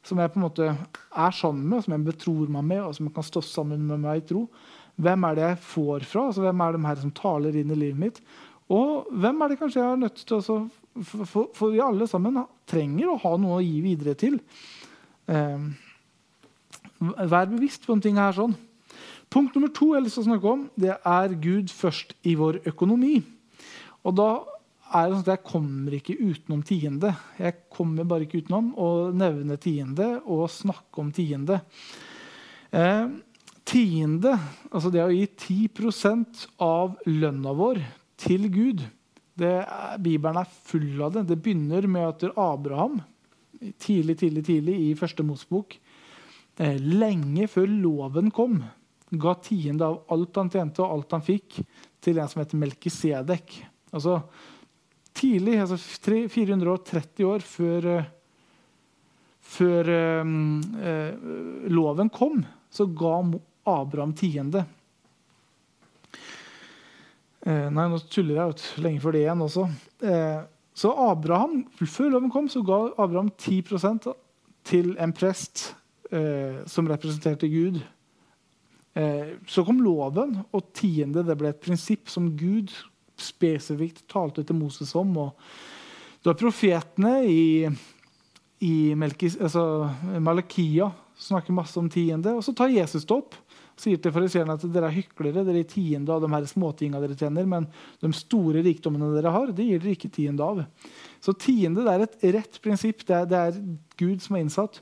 som 0.05 0.21
jeg 0.21 0.31
på 0.31 0.39
en 0.39 0.45
måte 0.45 0.69
er 0.71 1.35
sammen 1.35 1.67
med, 1.67 1.83
som 1.83 1.95
jeg 1.95 2.07
betror 2.07 2.51
meg 2.55 2.67
med, 2.71 2.81
og 2.85 2.95
som 2.95 3.09
jeg 3.09 3.15
kan 3.15 3.27
stå 3.27 3.43
sammen 3.43 3.83
med 3.89 4.03
meg 4.05 4.21
i 4.21 4.27
tro. 4.29 4.45
Hvem 4.95 5.27
er 5.27 5.35
det 5.35 5.47
jeg 5.49 5.63
får 5.73 6.05
fra? 6.07 6.27
Altså, 6.29 6.45
hvem 6.45 6.61
er 6.63 6.75
de 6.75 6.85
her 6.85 7.01
som 7.01 7.15
taler 7.17 7.57
inn 7.59 7.73
i 7.73 7.79
livet 7.79 7.99
mitt? 7.99 8.21
Og 8.73 9.11
hvem 9.13 9.41
er 9.41 9.51
det 9.51 9.59
kanskje 9.59 9.81
jeg 9.81 9.91
er 9.91 10.01
nødt 10.01 10.23
til 10.25 10.39
å 10.39 10.59
for, 11.03 11.49
for, 11.51 11.73
vi 11.73 11.81
alle 11.83 12.07
sammen 12.07 12.39
trenger 12.69 13.11
å 13.11 13.19
ha 13.25 13.33
noe 13.39 13.59
å 13.59 13.63
gi 13.63 13.81
videre 13.83 14.15
til. 14.19 14.37
Eh, 15.27 15.65
vær 17.27 17.51
bevisst 17.51 17.85
på 17.85 17.95
en 17.95 18.03
ting 18.03 18.19
her. 18.19 18.31
sånn. 18.35 18.55
Punkt 19.29 19.55
nummer 19.57 19.71
to 19.73 19.91
jeg 19.91 19.99
har 19.99 20.05
lyst 20.05 20.19
til 20.19 20.23
å 20.23 20.29
snakke 20.29 20.51
om, 20.51 20.67
det 20.79 20.95
er 20.95 21.39
Gud 21.43 21.71
først 21.73 22.15
i 22.23 22.35
vår 22.39 22.61
økonomi. 22.71 23.17
Og 24.05 24.15
da 24.15 24.29
er 24.95 25.09
det 25.09 25.17
sånn 25.17 25.25
at 25.25 25.33
Jeg 25.33 25.43
kommer 25.49 25.97
ikke 25.97 26.15
utenom 26.21 26.63
tiende. 26.63 27.11
Jeg 27.41 27.67
kommer 27.73 28.07
bare 28.07 28.23
ikke 28.23 28.45
utenom 28.45 28.71
å 28.79 29.11
nevne 29.11 29.57
tiende 29.59 30.21
og 30.23 30.47
snakke 30.53 31.01
om 31.01 31.11
tiende. 31.11 31.59
Eh, 32.71 33.07
tiende, 33.65 34.37
altså 34.71 34.93
det 34.93 35.03
å 35.03 35.11
gi 35.11 35.25
10% 35.27 36.47
av 36.61 36.95
lønna 37.09 37.51
vår 37.57 37.81
til 38.19 38.47
Gud. 38.53 38.85
Det, 39.35 39.51
Bibelen 39.99 40.39
er 40.39 40.55
full 40.69 41.01
av 41.03 41.15
det. 41.15 41.27
Det 41.31 41.41
begynner 41.43 41.87
med 41.91 42.07
at 42.07 42.37
Abraham 42.39 43.01
tidlig, 43.79 44.17
tidlig, 44.19 44.45
tidlig 44.45 44.75
i 44.89 44.89
første 44.97 45.23
Mosbok, 45.25 45.77
eh, 46.57 46.79
lenge 46.79 47.47
før 47.51 47.69
loven 47.69 48.31
kom, 48.31 48.59
ga 49.11 49.35
tiende 49.43 49.85
av 49.85 50.01
alt 50.11 50.35
han 50.39 50.51
tjente 50.51 50.83
og 50.83 50.97
alt 50.97 51.15
han 51.17 51.25
fikk, 51.25 51.61
til 52.03 52.19
en 52.19 52.29
som 52.29 52.41
heter 52.41 52.59
Melkisedek. 52.61 53.57
Altså, 53.95 54.19
tidlig, 55.15 55.59
altså 55.63 55.77
430 56.29 57.25
år 57.25 57.45
før, 57.45 57.89
eh, 57.95 58.11
før 59.45 59.89
um, 60.25 60.57
uh, 60.73 61.69
loven 61.69 62.09
kom, 62.09 62.39
så 62.73 62.87
ga 62.89 63.19
Abraham 63.69 64.15
tiende. 64.17 64.63
Eh, 67.45 67.67
nei, 67.69 67.85
nå 67.91 67.99
tuller 68.09 68.39
jeg 68.39 68.55
ut 68.55 68.67
lenge 68.81 69.01
før 69.03 69.13
det 69.13 69.21
igjen 69.21 69.43
også. 69.45 69.67
Eh, 70.01 70.39
så 70.75 70.91
Abraham, 71.05 71.61
Før 71.77 72.15
loven 72.15 72.31
kom, 72.33 72.47
så 72.51 72.63
ga 72.65 72.79
Abraham 72.97 73.29
10% 73.37 74.09
til 74.65 74.95
en 74.99 75.13
prest 75.15 75.69
eh, 76.11 76.65
som 76.67 76.89
representerte 76.89 77.47
Gud. 77.51 77.79
Eh, 78.97 79.37
så 79.47 79.63
kom 79.63 79.79
loven, 79.83 80.39
og 80.51 80.73
tiende 80.75 81.23
det 81.27 81.37
ble 81.37 81.53
et 81.53 81.61
prinsipp 81.61 82.09
som 82.11 82.31
Gud 82.35 82.73
spesifikt 83.15 84.03
talte 84.11 84.43
til 84.43 84.57
Moses 84.57 84.95
om. 84.97 85.13
og 85.17 85.37
Det 86.17 86.31
var 86.33 86.41
profetene 86.41 87.15
i, 87.29 87.69
i 88.65 88.75
Melkis, 88.97 89.37
altså 89.37 89.91
Malakia 90.19 90.89
snakker 91.15 91.55
masse 91.55 91.77
om 91.79 91.89
tiende. 91.89 92.33
Og 92.35 92.43
så 92.43 92.55
tar 92.57 92.73
Jesus 92.73 93.05
det 93.05 93.15
opp. 93.15 93.37
Sier 93.79 93.99
til 94.01 94.13
fariseerne 94.15 94.55
at 94.55 94.65
dere 94.71 94.89
er 94.89 94.95
hyklere, 94.95 95.43
dere 95.45 95.61
er 95.61 95.69
tiende 95.69 96.13
av 96.13 96.23
de 96.23 96.31
her 96.31 96.47
småtinga 96.49 97.01
dere 97.03 97.17
tjener, 97.19 97.47
men 97.49 97.67
de 98.01 98.11
store 98.15 98.63
rikdommene 98.65 99.11
dere 99.15 99.33
har, 99.35 99.51
det 99.55 99.67
gir 99.67 99.81
dere 99.83 99.95
ikke 99.97 100.13
tiende 100.15 100.45
av. 100.45 100.63
Så 101.23 101.35
tiende 101.39 101.83
det 101.85 101.95
er 101.95 102.05
et 102.05 102.27
rett 102.37 102.61
prinsipp. 102.63 103.03
Det 103.07 103.17
er, 103.17 103.27
det 103.29 103.41
er 103.41 103.59
Gud 103.99 104.23
som 104.23 104.37
er 104.37 104.45
innsatt. 104.45 104.81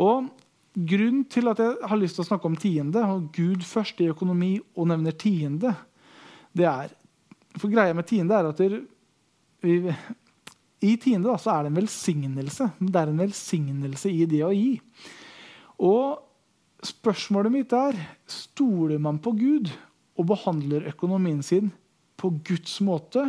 Og 0.00 0.30
Grunnen 0.72 1.26
til 1.28 1.50
at 1.50 1.58
jeg 1.60 1.84
har 1.84 1.98
lyst 2.00 2.16
til 2.16 2.24
å 2.24 2.28
snakke 2.30 2.48
om 2.48 2.54
tiende, 2.56 3.02
og 3.04 3.26
Gud 3.36 3.60
først 3.68 3.98
i 4.00 4.08
økonomi 4.08 4.54
og 4.72 4.86
nevner 4.88 5.12
tiende, 5.20 5.74
det 6.56 6.64
er 6.68 6.94
For 7.60 7.68
greia 7.68 7.92
med 7.92 8.06
tiende 8.08 8.32
er 8.32 8.46
at 8.48 8.60
vi, 9.60 9.92
i 10.80 10.92
tiende 10.96 11.28
da, 11.28 11.36
så 11.36 11.50
er 11.52 11.66
det 11.66 11.68
en 11.68 11.80
velsignelse. 11.82 12.68
Det 12.80 12.96
er 12.96 13.10
en 13.12 13.20
velsignelse 13.20 14.08
i 14.08 14.24
det 14.24 14.40
å 14.46 14.54
gi. 14.56 14.78
Og 15.84 16.22
spørsmålet 16.82 17.54
mitt 17.54 17.72
er 17.76 17.98
stoler 18.30 18.98
man 19.02 19.20
på 19.22 19.34
Gud 19.38 19.70
og 20.18 20.28
behandler 20.32 20.88
økonomien 20.90 21.42
sin 21.46 21.70
på 22.20 22.30
Guds 22.46 22.76
måte, 22.84 23.22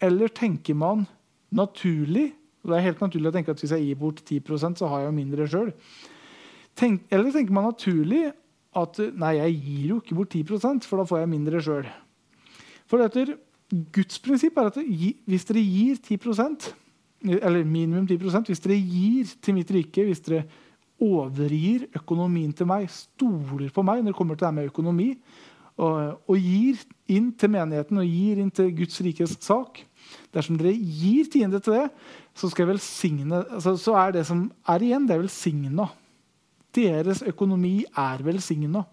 eller 0.00 0.30
tenker 0.32 0.76
man 0.78 1.06
naturlig 1.50 2.32
og 2.68 2.72
Det 2.72 2.76
er 2.78 2.84
helt 2.88 3.00
naturlig 3.00 3.30
å 3.30 3.32
tenke 3.32 3.52
at 3.54 3.60
hvis 3.62 3.72
jeg 3.72 3.84
gir 3.86 3.98
bort 4.00 4.18
10% 4.26 4.80
så 4.80 4.88
har 4.90 5.04
jeg 5.06 5.14
mindre 5.14 5.46
sjøl. 5.48 5.70
Tenk, 6.76 7.04
eller 7.08 7.32
tenker 7.32 7.54
man 7.54 7.68
naturlig 7.70 8.32
at 8.76 8.98
nei, 9.16 9.30
jeg 9.38 9.54
gir 9.62 9.84
jo 9.92 9.98
ikke 10.02 10.16
bort 10.18 10.34
10% 10.34 10.84
for 10.84 11.00
da 11.00 11.06
får 11.08 11.22
jeg 11.22 11.30
mindre 11.32 11.62
sjøl. 11.64 11.86
For 12.90 13.04
etter 13.04 13.36
Guds 13.94 14.20
prinsipp 14.24 14.58
er 14.58 14.70
at 14.72 14.78
hvis 14.80 15.48
dere 15.48 15.64
gir 15.64 16.02
10% 16.02 16.68
eller 17.38 17.64
minimum 17.66 18.06
10% 18.10 18.50
hvis 18.50 18.62
dere 18.66 18.78
gir 18.78 19.32
til 19.42 19.56
mitt 19.56 19.72
rike, 19.74 20.04
hvis 20.06 20.22
dere 20.26 20.44
overgir 20.98 21.86
økonomien 21.96 22.52
til 22.56 22.68
meg, 22.68 22.88
stoler 22.90 23.70
på 23.74 23.84
meg 23.86 24.02
når 24.02 24.12
det 24.12 24.18
kommer 24.18 24.38
til 24.38 24.48
det 24.48 24.54
med 24.56 24.70
økonomi, 24.72 25.12
og, 25.78 26.18
og, 26.26 26.34
gir 26.42 26.80
inn 27.14 27.28
til 27.38 27.52
menigheten 27.54 28.00
og 28.02 28.08
gir 28.08 28.40
inn 28.42 28.50
til 28.50 28.72
Guds 28.74 28.98
rikes 29.04 29.36
sak 29.38 29.84
Dersom 30.34 30.56
dere 30.58 30.72
gir 30.72 31.28
tiende 31.30 31.60
til 31.62 31.74
det, 31.76 31.86
så, 32.36 32.48
velsigne, 32.66 33.42
altså, 33.44 33.74
så 33.76 33.94
er 34.00 34.14
det 34.16 34.24
som 34.28 34.46
er 34.68 34.84
igjen, 34.84 35.06
det 35.08 35.16
er 35.16 35.22
velsigna. 35.22 35.88
Deres 36.74 37.22
økonomi 37.26 37.82
er 37.96 38.22
velsigna. 38.24 38.84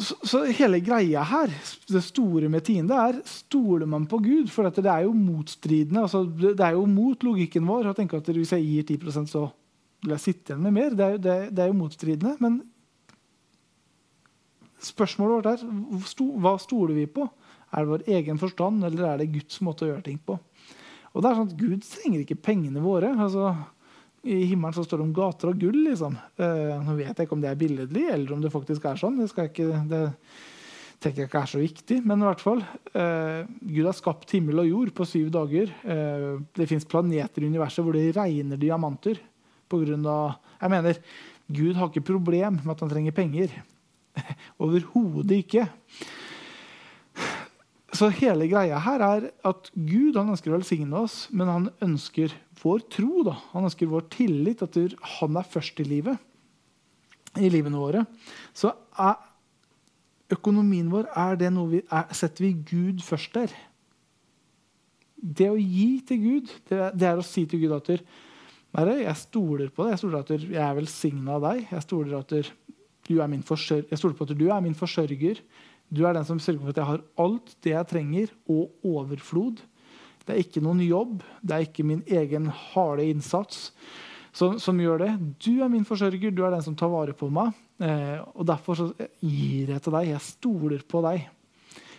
Så, 0.00 0.44
hele 0.54 0.80
greia 0.84 1.22
her, 1.26 1.52
det 1.90 2.02
store 2.06 2.48
med 2.52 2.64
tiende, 2.66 2.96
er 2.96 3.20
stoler 3.28 3.88
man 3.90 4.06
på 4.10 4.20
Gud? 4.22 4.50
For 4.52 4.68
det 4.70 4.86
er 4.86 5.06
jo 5.06 5.14
motstridende. 5.16 6.04
Altså, 6.04 6.24
det 6.24 6.64
er 6.64 6.76
jo 6.76 6.86
mot 6.90 7.22
logikken 7.26 7.66
vår 7.68 7.90
å 7.90 7.96
tenke 7.96 8.20
at 8.20 8.30
hvis 8.30 8.54
jeg 8.54 8.66
gir 8.66 8.86
10% 8.98 9.30
så 9.32 9.48
vil 10.04 10.14
jeg 10.14 10.24
sitte 10.24 10.52
igjen 10.52 10.64
med 10.66 10.76
mer. 10.76 10.94
Det 10.94 11.04
er, 11.04 11.14
jo, 11.16 11.22
det, 11.24 11.36
det 11.54 11.64
er 11.64 11.70
jo 11.72 11.78
motstridende. 11.80 12.36
Men 12.44 12.60
spørsmålet 14.88 15.38
vårt 15.38 15.50
er 15.52 16.36
hva 16.44 16.54
stoler 16.62 16.94
vi 16.98 17.08
på? 17.10 17.26
Er 17.68 17.84
det 17.84 17.92
vår 17.92 18.06
egen 18.18 18.38
forstand, 18.40 18.84
eller 18.86 19.10
er 19.10 19.20
det 19.20 19.32
Guds 19.34 19.58
måte 19.64 19.84
å 19.84 19.90
gjøre 19.90 20.06
ting 20.06 20.20
på? 20.24 20.38
Og 21.12 21.24
det 21.24 21.30
er 21.30 21.40
sånn 21.40 21.50
at 21.50 21.58
Gud 21.58 21.84
trenger 21.84 22.22
ikke 22.22 22.42
pengene 22.48 22.84
våre. 22.84 23.10
altså 23.16 23.50
i 24.22 24.44
himmelen 24.50 24.74
så 24.74 24.84
står 24.84 25.00
det 25.00 25.06
om 25.06 25.16
gater 25.16 25.52
og 25.52 25.60
gull. 25.60 25.78
liksom. 25.86 26.16
Eh, 26.36 26.74
nå 26.84 26.96
vet 26.98 27.14
jeg 27.14 27.26
ikke 27.26 27.36
om 27.36 27.42
det 27.42 27.50
er 27.52 27.60
billedlig, 27.60 28.04
eller 28.12 28.34
om 28.34 28.42
det 28.42 28.52
faktisk 28.52 28.88
er 28.90 28.98
sånn. 29.00 29.18
Det, 29.20 29.30
ikke, 29.30 29.68
det 29.88 30.02
tenker 30.98 31.22
jeg 31.22 31.30
ikke 31.30 31.42
er 31.44 31.52
så 31.52 31.62
viktig. 31.62 32.00
Men 32.08 32.22
i 32.22 32.28
hvert 32.28 32.42
fall, 32.42 32.62
eh, 32.92 33.40
Gud 33.62 33.86
har 33.86 33.96
skapt 33.96 34.34
himmel 34.34 34.64
og 34.64 34.70
jord 34.70 34.92
på 34.98 35.06
syv 35.08 35.30
dager. 35.34 35.72
Eh, 35.84 36.28
det 36.58 36.68
fins 36.70 36.88
planeter 36.88 37.44
i 37.44 37.50
universet 37.50 37.86
hvor 37.86 37.96
det 37.96 38.10
regner 38.18 38.60
diamanter. 38.60 39.20
På 39.68 39.82
grunn 39.82 40.06
av, 40.08 40.38
jeg 40.58 40.72
mener, 40.72 41.02
Gud 41.48 41.76
har 41.76 41.90
ikke 41.90 42.08
problem 42.10 42.58
med 42.62 42.72
at 42.74 42.84
han 42.84 42.90
trenger 42.90 43.16
penger. 43.16 43.52
Overhodet 44.64 45.44
ikke. 45.44 45.68
Så 47.96 48.10
hele 48.12 48.48
greia 48.50 48.78
her 48.84 49.02
er 49.04 49.28
at 49.48 49.70
Gud 49.72 50.16
han 50.18 50.28
ønsker 50.34 50.52
å 50.52 50.58
velsigne 50.58 51.04
oss, 51.06 51.22
men 51.32 51.48
han 51.48 51.68
ønsker 51.84 52.34
vår 52.60 52.84
tro. 52.92 53.22
Da. 53.24 53.38
Han 53.54 53.64
ønsker 53.68 53.88
vår 53.88 54.04
tillit, 54.12 54.64
at 54.64 54.76
han 55.18 55.38
er 55.40 55.48
først 55.48 55.80
i 55.80 55.86
livet. 55.88 56.20
I 57.38 57.48
livene 57.52 57.80
våre. 57.80 58.04
Så 58.56 58.74
er 59.00 59.16
økonomien 60.34 60.90
vår 60.92 61.08
er 61.16 61.40
det 61.40 61.50
noe 61.54 61.72
vi, 61.72 61.80
er, 61.88 62.08
setter 62.12 62.44
vi 62.44 62.52
Gud 62.68 63.00
først 63.04 63.32
der. 63.38 63.54
Det 65.18 65.48
å 65.50 65.56
gi 65.56 66.02
til 66.06 66.20
Gud, 66.22 66.52
det, 66.68 67.08
er 67.08 67.18
å 67.18 67.26
si 67.26 67.46
til 67.48 67.64
Gud 67.64 67.74
at 67.78 67.88
jeg 67.88 69.16
stoler 69.18 69.72
på 69.72 69.86
det. 69.86 69.94
Jeg 69.94 70.02
stoler 70.02 70.20
at 70.20 70.34
jeg 70.36 70.60
er 70.60 70.76
velsigna 70.76 71.38
av 71.38 71.46
deg. 71.48 71.64
Jeg 71.72 71.86
stoler, 71.86 72.20
at 72.20 72.52
du 73.08 73.14
er 73.16 73.30
min 73.32 73.40
jeg 73.40 73.96
stoler 73.96 74.14
på 74.18 74.28
at 74.28 74.36
du 74.36 74.46
er 74.52 74.60
min 74.60 74.76
forsørger. 74.76 75.40
Du 75.88 76.04
er 76.04 76.16
den 76.16 76.26
som 76.28 76.40
sørger 76.42 76.62
for 76.62 76.74
at 76.74 76.80
jeg 76.80 76.90
har 76.90 77.04
alt 77.24 77.54
det 77.64 77.72
jeg 77.72 77.90
trenger, 77.92 78.32
og 78.50 78.86
overflod. 78.86 79.62
Det 80.26 80.34
er 80.34 80.42
ikke 80.42 80.60
noen 80.64 80.82
jobb, 80.84 81.22
det 81.40 81.56
er 81.56 81.64
ikke 81.64 81.86
min 81.88 82.04
egen 82.04 82.50
harde 82.52 83.06
innsats 83.08 83.70
som, 84.36 84.58
som 84.60 84.78
gjør 84.80 85.00
det. 85.06 85.10
Du 85.40 85.62
er 85.64 85.72
min 85.72 85.86
forsørger, 85.88 86.34
du 86.34 86.44
er 86.44 86.52
den 86.52 86.64
som 86.66 86.76
tar 86.76 86.92
vare 86.92 87.16
på 87.16 87.30
meg. 87.32 87.56
Eh, 87.80 88.18
og 88.34 88.44
Derfor 88.48 88.90
gir 89.24 89.72
jeg 89.72 89.82
til 89.82 89.96
deg. 89.96 90.10
Jeg 90.12 90.26
stoler 90.26 90.84
på 90.84 91.02
deg. 91.06 91.24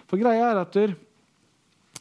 For 0.10 0.22
greia 0.22 0.52
er 0.52 0.62
at 0.62 0.78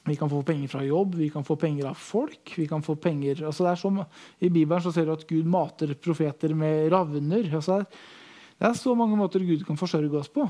vi 0.09 0.17
kan 0.17 0.31
få 0.31 0.41
penger 0.47 0.71
fra 0.73 0.85
jobb, 0.85 1.19
vi 1.21 1.29
kan 1.33 1.45
få 1.45 1.57
penger 1.61 1.91
av 1.91 1.99
folk. 2.01 2.55
vi 2.57 2.69
kan 2.69 2.85
få 2.85 2.95
penger, 2.97 3.43
altså 3.45 3.67
det 3.67 3.73
er 3.73 3.81
som 3.81 3.99
I 4.41 4.49
Bibelen 4.49 4.81
så 4.81 4.93
ser 4.93 5.05
du 5.05 5.13
at 5.13 5.27
Gud 5.29 5.45
mater 5.45 5.93
profeter 5.95 6.55
med 6.57 6.89
ravner. 6.93 7.51
Altså 7.53 7.83
det, 7.83 8.65
er, 8.65 8.73
så 8.73 8.95
mange 8.97 9.17
måter 9.17 9.45
Gud 9.45 9.67
kan 9.67 9.77
forsørge 9.77 10.17
oss 10.17 10.33
på 10.33 10.49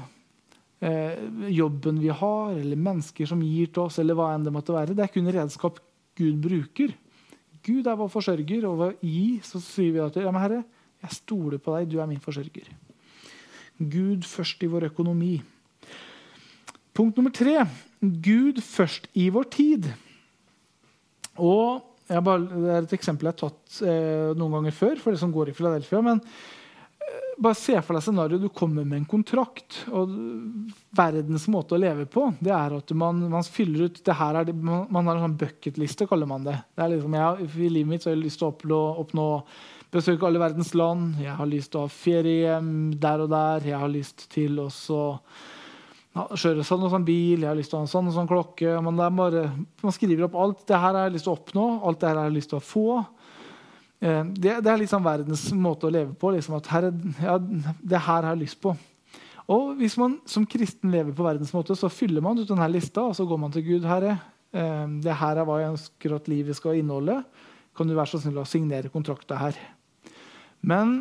jobben 0.78 1.97
vi 1.99 2.11
har, 2.14 2.52
eller 2.54 2.78
mennesker 2.78 3.26
som 3.26 3.40
gir 3.42 3.70
til 3.73 3.88
oss, 3.88 3.99
eller 3.99 4.14
hva 4.14 4.30
enn 4.35 4.44
det 4.47 4.52
måtte 4.54 4.76
være. 4.76 4.94
Det 4.94 5.02
er 5.02 5.11
kun 5.11 5.30
redskap 5.35 5.80
Gud 6.18 6.38
bruker. 6.44 6.92
Gud 7.66 7.87
er 7.87 7.99
vår 7.99 8.11
forsørger, 8.12 8.66
og 8.68 8.78
ved 8.78 8.92
å 8.92 9.08
gi 9.11 9.40
så 9.44 9.61
sier 9.62 9.97
vi 9.97 10.04
at 10.04 10.18
ja, 10.20 10.30
men 10.30 10.42
Herre, 10.42 10.61
jeg 11.02 11.16
stoler 11.18 11.61
på 11.62 11.75
deg, 11.75 11.90
du 11.90 11.99
er 11.99 12.11
min 12.11 12.23
forsørger. 12.23 12.70
Gud 13.78 14.26
først 14.26 14.62
i 14.62 14.70
vår 14.70 14.88
økonomi. 14.88 15.37
Punkt 16.99 17.18
nummer 17.18 17.30
tre 17.30 17.61
Gud 18.00 18.58
først 18.62 19.06
i 19.18 19.28
vår 19.35 19.47
tid. 19.54 19.87
Og 21.38 21.85
bare, 22.08 22.40
Det 22.40 22.70
er 22.73 22.82
et 22.82 22.94
eksempel 22.97 23.28
jeg 23.28 23.37
har 23.37 23.50
tatt 23.50 23.80
eh, 23.82 24.30
noen 24.38 24.58
ganger 24.58 24.75
før 24.75 25.02
for 25.02 25.14
det 25.14 25.20
som 25.20 25.35
går 25.35 25.50
i 25.50 25.54
Philadelphia. 25.54 26.00
men 26.02 26.23
bare 27.38 27.55
se 27.55 27.77
for 27.83 27.95
deg 27.95 28.03
scenarioet 28.03 28.43
du 28.43 28.49
kommer 28.50 28.85
med 28.85 29.03
en 29.03 29.09
kontrakt. 29.09 29.83
og 29.95 30.11
Verdens 30.99 31.47
måte 31.50 31.77
å 31.77 31.81
leve 31.81 32.07
på 32.11 32.29
det 32.43 32.53
er 32.55 32.75
at 32.79 32.93
man, 32.99 33.21
man 33.31 33.47
fyller 33.47 33.88
ut 33.88 34.00
det 34.05 34.17
her 34.19 34.41
det, 34.49 34.55
man, 34.57 34.87
har 35.07 35.15
en 35.15 35.29
sånn 35.29 35.37
bucketliste, 35.41 36.09
kaller 36.11 36.31
man 36.31 36.47
det. 36.47 36.57
det 36.75 36.85
er 36.85 36.95
liksom, 36.97 37.19
jeg, 37.19 37.50
I 37.69 37.71
livet 37.77 37.93
mitt 37.93 38.05
så 38.05 38.11
har 38.11 38.17
jeg 38.17 38.25
lyst 38.25 38.43
til 38.43 38.75
å 38.75 38.81
oppnå, 39.05 39.29
besøke 39.95 40.27
alle 40.27 40.43
verdens 40.43 40.75
land. 40.77 41.21
Jeg 41.23 41.37
har 41.38 41.49
lyst 41.49 41.73
til 41.73 41.81
å 41.81 41.87
ha 41.87 41.93
feriehjem 41.93 42.73
der 43.00 43.25
og 43.25 43.31
der. 43.33 43.71
Jeg 43.71 43.81
har 43.85 43.93
lyst 43.93 44.27
til 44.35 44.59
å 44.61 44.69
ja, 46.19 46.27
kjøre 46.35 46.67
sånn 46.67 46.85
og 46.85 46.93
sånn 46.93 47.07
bil. 47.07 47.45
Jeg 47.45 47.50
har 47.53 47.59
lyst 47.59 47.73
til 47.73 47.79
å 47.79 47.85
ha 47.85 47.87
en 47.87 47.93
sånn 47.95 48.11
og 48.11 48.19
sånn 48.19 48.29
klokke. 48.31 48.75
Man, 48.85 48.99
bare, 49.17 49.47
man 49.85 49.95
skriver 49.95 50.27
opp 50.27 50.37
alt 50.43 50.67
det 50.69 50.83
her 50.83 50.91
har 50.91 51.07
jeg 51.07 51.17
lyst 51.17 51.29
til 51.29 51.33
å 51.33 51.38
oppnå, 51.38 51.69
alt 51.87 52.03
det 52.03 52.11
her 52.11 52.21
har 52.21 52.29
jeg 52.29 52.38
lyst 52.41 52.53
til 52.53 52.61
å 52.61 52.67
få. 52.67 52.88
Eh, 54.00 54.25
det, 54.31 54.61
det, 54.62 54.71
er 54.71 54.81
liksom 54.81 55.02
verdens 55.05 55.49
måte 55.57 55.88
å 55.88 55.93
leve 55.93 56.14
på. 56.19 56.31
Liksom 56.35 56.59
at 56.59 56.71
her, 56.73 56.88
ja, 57.23 57.37
det 57.38 57.99
her 58.07 58.23
har 58.23 58.33
jeg 58.33 58.45
lyst 58.45 58.61
på. 58.62 58.75
Og 59.49 59.73
Hvis 59.78 59.97
man 59.97 60.19
som 60.28 60.45
kristen 60.49 60.93
lever 60.93 61.14
på 61.17 61.25
verdens 61.25 61.55
måte, 61.57 61.76
så 61.78 61.90
fyller 61.93 62.25
man 62.25 62.38
ut 62.38 62.49
denne 62.49 62.69
lista 62.71 63.07
og 63.09 63.14
så 63.17 63.25
går 63.28 63.40
man 63.40 63.55
til 63.55 63.64
Gud. 63.64 63.87
Herre, 63.88 64.19
eh, 64.52 64.87
det 65.05 65.21
her 65.23 65.40
er 65.40 65.49
hva 65.49 65.61
jeg 65.62 65.75
ønsker 65.75 66.17
at 66.17 66.28
livet 66.31 66.59
skal 66.59 66.81
inneholde. 66.81 67.23
Kan 67.76 67.88
du 67.88 67.97
være 67.97 68.12
så 68.12 68.21
snill 68.23 68.40
å 68.43 68.49
signere 68.49 68.93
kontrakta 68.93 69.38
her? 69.40 69.59
Men 70.61 71.00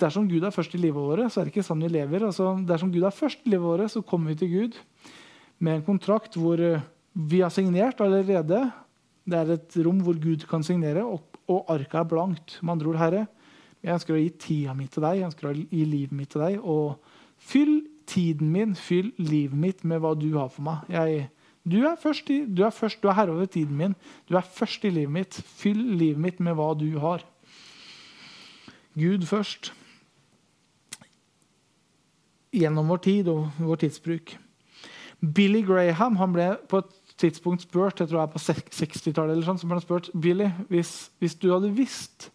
dersom 0.00 0.26
Gud 0.28 0.44
er 0.46 0.54
først 0.54 0.74
i 0.74 0.80
livet 0.80 0.96
vårt, 0.96 1.26
så 1.28 1.40
er 1.40 1.46
det 1.46 1.54
ikke 1.54 1.66
sånn 1.66 1.82
vi 1.84 1.92
lever. 1.92 2.24
Altså, 2.24 2.54
dersom 2.66 2.92
Gud 2.92 3.04
er 3.04 3.14
først 3.14 3.44
i 3.44 3.52
livet 3.52 3.66
vårt, 3.66 3.92
så 3.92 4.02
kommer 4.02 4.32
vi 4.32 4.40
til 4.40 4.52
Gud 4.54 4.78
med 5.60 5.76
en 5.76 5.84
kontrakt 5.84 6.38
hvor 6.40 6.58
vi 7.12 7.42
har 7.42 7.52
signert 7.52 8.00
allerede. 8.00 8.64
Det 9.24 9.36
er 9.36 9.52
et 9.56 9.76
rom 9.84 10.00
hvor 10.04 10.16
Gud 10.20 10.46
kan 10.48 10.62
signere. 10.66 11.04
og 11.04 11.30
og 11.50 11.66
arket 11.72 11.98
er 11.98 12.08
blankt. 12.08 12.58
Med 12.62 12.72
andre 12.72 12.92
ord, 12.92 13.00
Herre, 13.00 13.26
jeg 13.82 13.96
ønsker 13.96 14.14
å 14.14 14.20
gi 14.20 14.30
tida 14.38 14.74
mi 14.76 14.86
til 14.90 15.04
deg, 15.04 15.18
jeg 15.18 15.28
ønsker 15.30 15.50
å 15.50 15.56
gi 15.56 15.84
livet 15.88 16.16
mitt 16.16 16.30
til 16.34 16.44
deg. 16.44 16.60
Og 16.60 17.00
fyll 17.50 17.80
tiden 18.10 18.52
min, 18.52 18.76
fyll 18.78 19.10
livet 19.18 19.58
mitt 19.58 19.84
med 19.88 20.02
hva 20.04 20.14
du 20.18 20.28
har 20.36 20.50
for 20.52 20.66
meg. 20.66 20.86
Jeg, 20.92 21.26
du, 21.64 21.80
er 21.88 21.98
først 22.00 22.30
i, 22.32 22.42
du, 22.46 22.62
er 22.66 22.74
først, 22.74 23.00
du 23.02 23.10
er 23.10 23.18
herre 23.18 23.34
over 23.34 23.50
tiden 23.50 23.78
min. 23.78 23.96
Du 24.28 24.36
er 24.38 24.46
først 24.46 24.84
i 24.86 24.92
livet 24.94 25.14
mitt. 25.16 25.40
Fyll 25.60 25.80
livet 25.96 26.22
mitt 26.22 26.44
med 26.44 26.58
hva 26.58 26.72
du 26.78 26.90
har. 27.02 27.24
Gud 28.98 29.26
først. 29.26 29.72
Gjennom 32.54 32.90
vår 32.90 33.04
tid 33.06 33.30
og 33.30 33.62
vår 33.62 33.84
tidsbruk. 33.86 34.36
Billy 35.20 35.60
Graham 35.66 36.16
han 36.18 36.32
ble 36.34 36.52
på 36.70 36.80
et 36.80 36.94
tidspunkt 37.20 37.66
spurt 37.66 38.00
jeg 38.00 38.10
tror 38.10 38.22
jeg 38.22 38.28
er 38.28 38.34
på 38.34 38.42
60-tallet 38.42 39.34
eller 39.34 39.46
sånn, 39.46 39.60
så 39.60 39.68
ble 39.68 39.78
han 39.78 39.84
spurt 39.84 40.10
Billy, 40.14 40.50
hvis, 40.72 41.10
hvis, 41.22 41.36
du 41.40 41.50
hadde 41.52 41.72
visst 41.76 42.30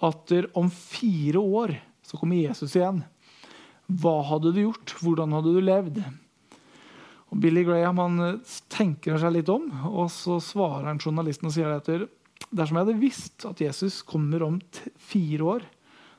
at 0.00 0.32
om 0.56 0.70
fire 0.72 1.40
år 1.40 1.76
Så 2.02 2.18
kommer 2.18 2.40
Jesus 2.40 2.72
igjen. 2.74 3.04
Hva 3.86 4.16
hadde 4.26 4.50
du 4.50 4.64
gjort? 4.64 4.96
Hvordan 4.98 5.34
hadde 5.36 5.52
du 5.54 5.60
levd? 5.62 6.00
Og 7.30 7.38
Billy 7.38 7.62
Graham 7.62 8.00
han 8.02 8.22
eh, 8.24 8.56
tenker 8.72 9.18
seg 9.20 9.36
litt 9.36 9.50
om, 9.52 9.68
og 9.86 10.08
så 10.10 10.40
svarer 10.42 10.88
han 10.88 10.98
journalisten 10.98 11.46
og 11.46 11.54
sier 11.54 11.76
at 11.76 11.86
dersom 12.50 12.80
jeg 12.80 12.86
hadde 12.86 12.98
visst 12.98 13.46
at 13.46 13.62
Jesus 13.62 14.00
kommer 14.02 14.42
om 14.42 14.58
fire 14.98 15.46
år, 15.54 15.68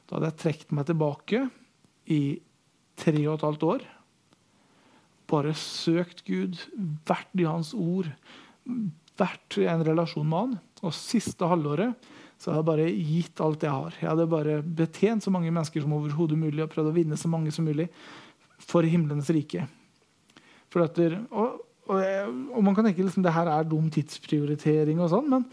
da 0.08 0.18
hadde 0.18 0.30
jeg 0.32 0.42
trukket 0.46 0.78
meg 0.78 0.88
tilbake 0.88 1.44
i 2.12 2.22
tre 3.02 3.26
og 3.26 3.36
et 3.36 3.46
halvt 3.50 3.68
år. 3.74 3.86
Bare 5.32 5.54
søkt 5.58 6.26
Gud, 6.28 6.60
vært 7.08 7.32
i 7.40 7.48
Hans 7.48 7.72
ord, 7.78 8.10
vært 9.20 9.60
i 9.62 9.68
en 9.72 9.86
relasjon 9.88 10.28
med 10.28 10.44
Han. 10.44 10.58
Og 10.82 10.96
siste 10.98 11.48
halvåret 11.48 12.10
så 12.42 12.50
hadde 12.50 12.62
jeg 12.62 12.70
bare 12.72 12.86
gitt 12.90 13.42
alt 13.46 13.64
jeg 13.64 13.72
har. 13.72 13.98
Jeg 14.00 14.10
hadde 14.10 14.32
bare 14.32 14.62
betjent 14.66 15.24
så 15.24 15.34
mange 15.34 15.52
mennesker 15.54 15.84
som 15.84 15.94
overhodet 15.94 16.40
mulig 16.42 16.64
og 16.64 16.72
prøvd 16.74 16.90
å 16.90 16.96
vinne 16.96 17.20
så 17.20 17.30
mange 17.30 17.54
som 17.54 17.68
mulig 17.70 17.86
for 18.62 18.86
himlenes 18.88 19.30
rike. 19.34 19.68
Etter, 20.72 21.20
og, 21.30 21.60
og, 21.86 22.00
og, 22.00 22.60
man 22.66 22.74
kan 22.78 22.88
tenke 22.88 23.04
liksom, 23.04 23.26
det 23.26 23.34
her 23.36 23.50
er 23.52 23.68
dum 23.68 23.92
tidsprioritering, 23.94 25.02
og 25.04 25.12
sånn, 25.12 25.28
men 25.30 25.46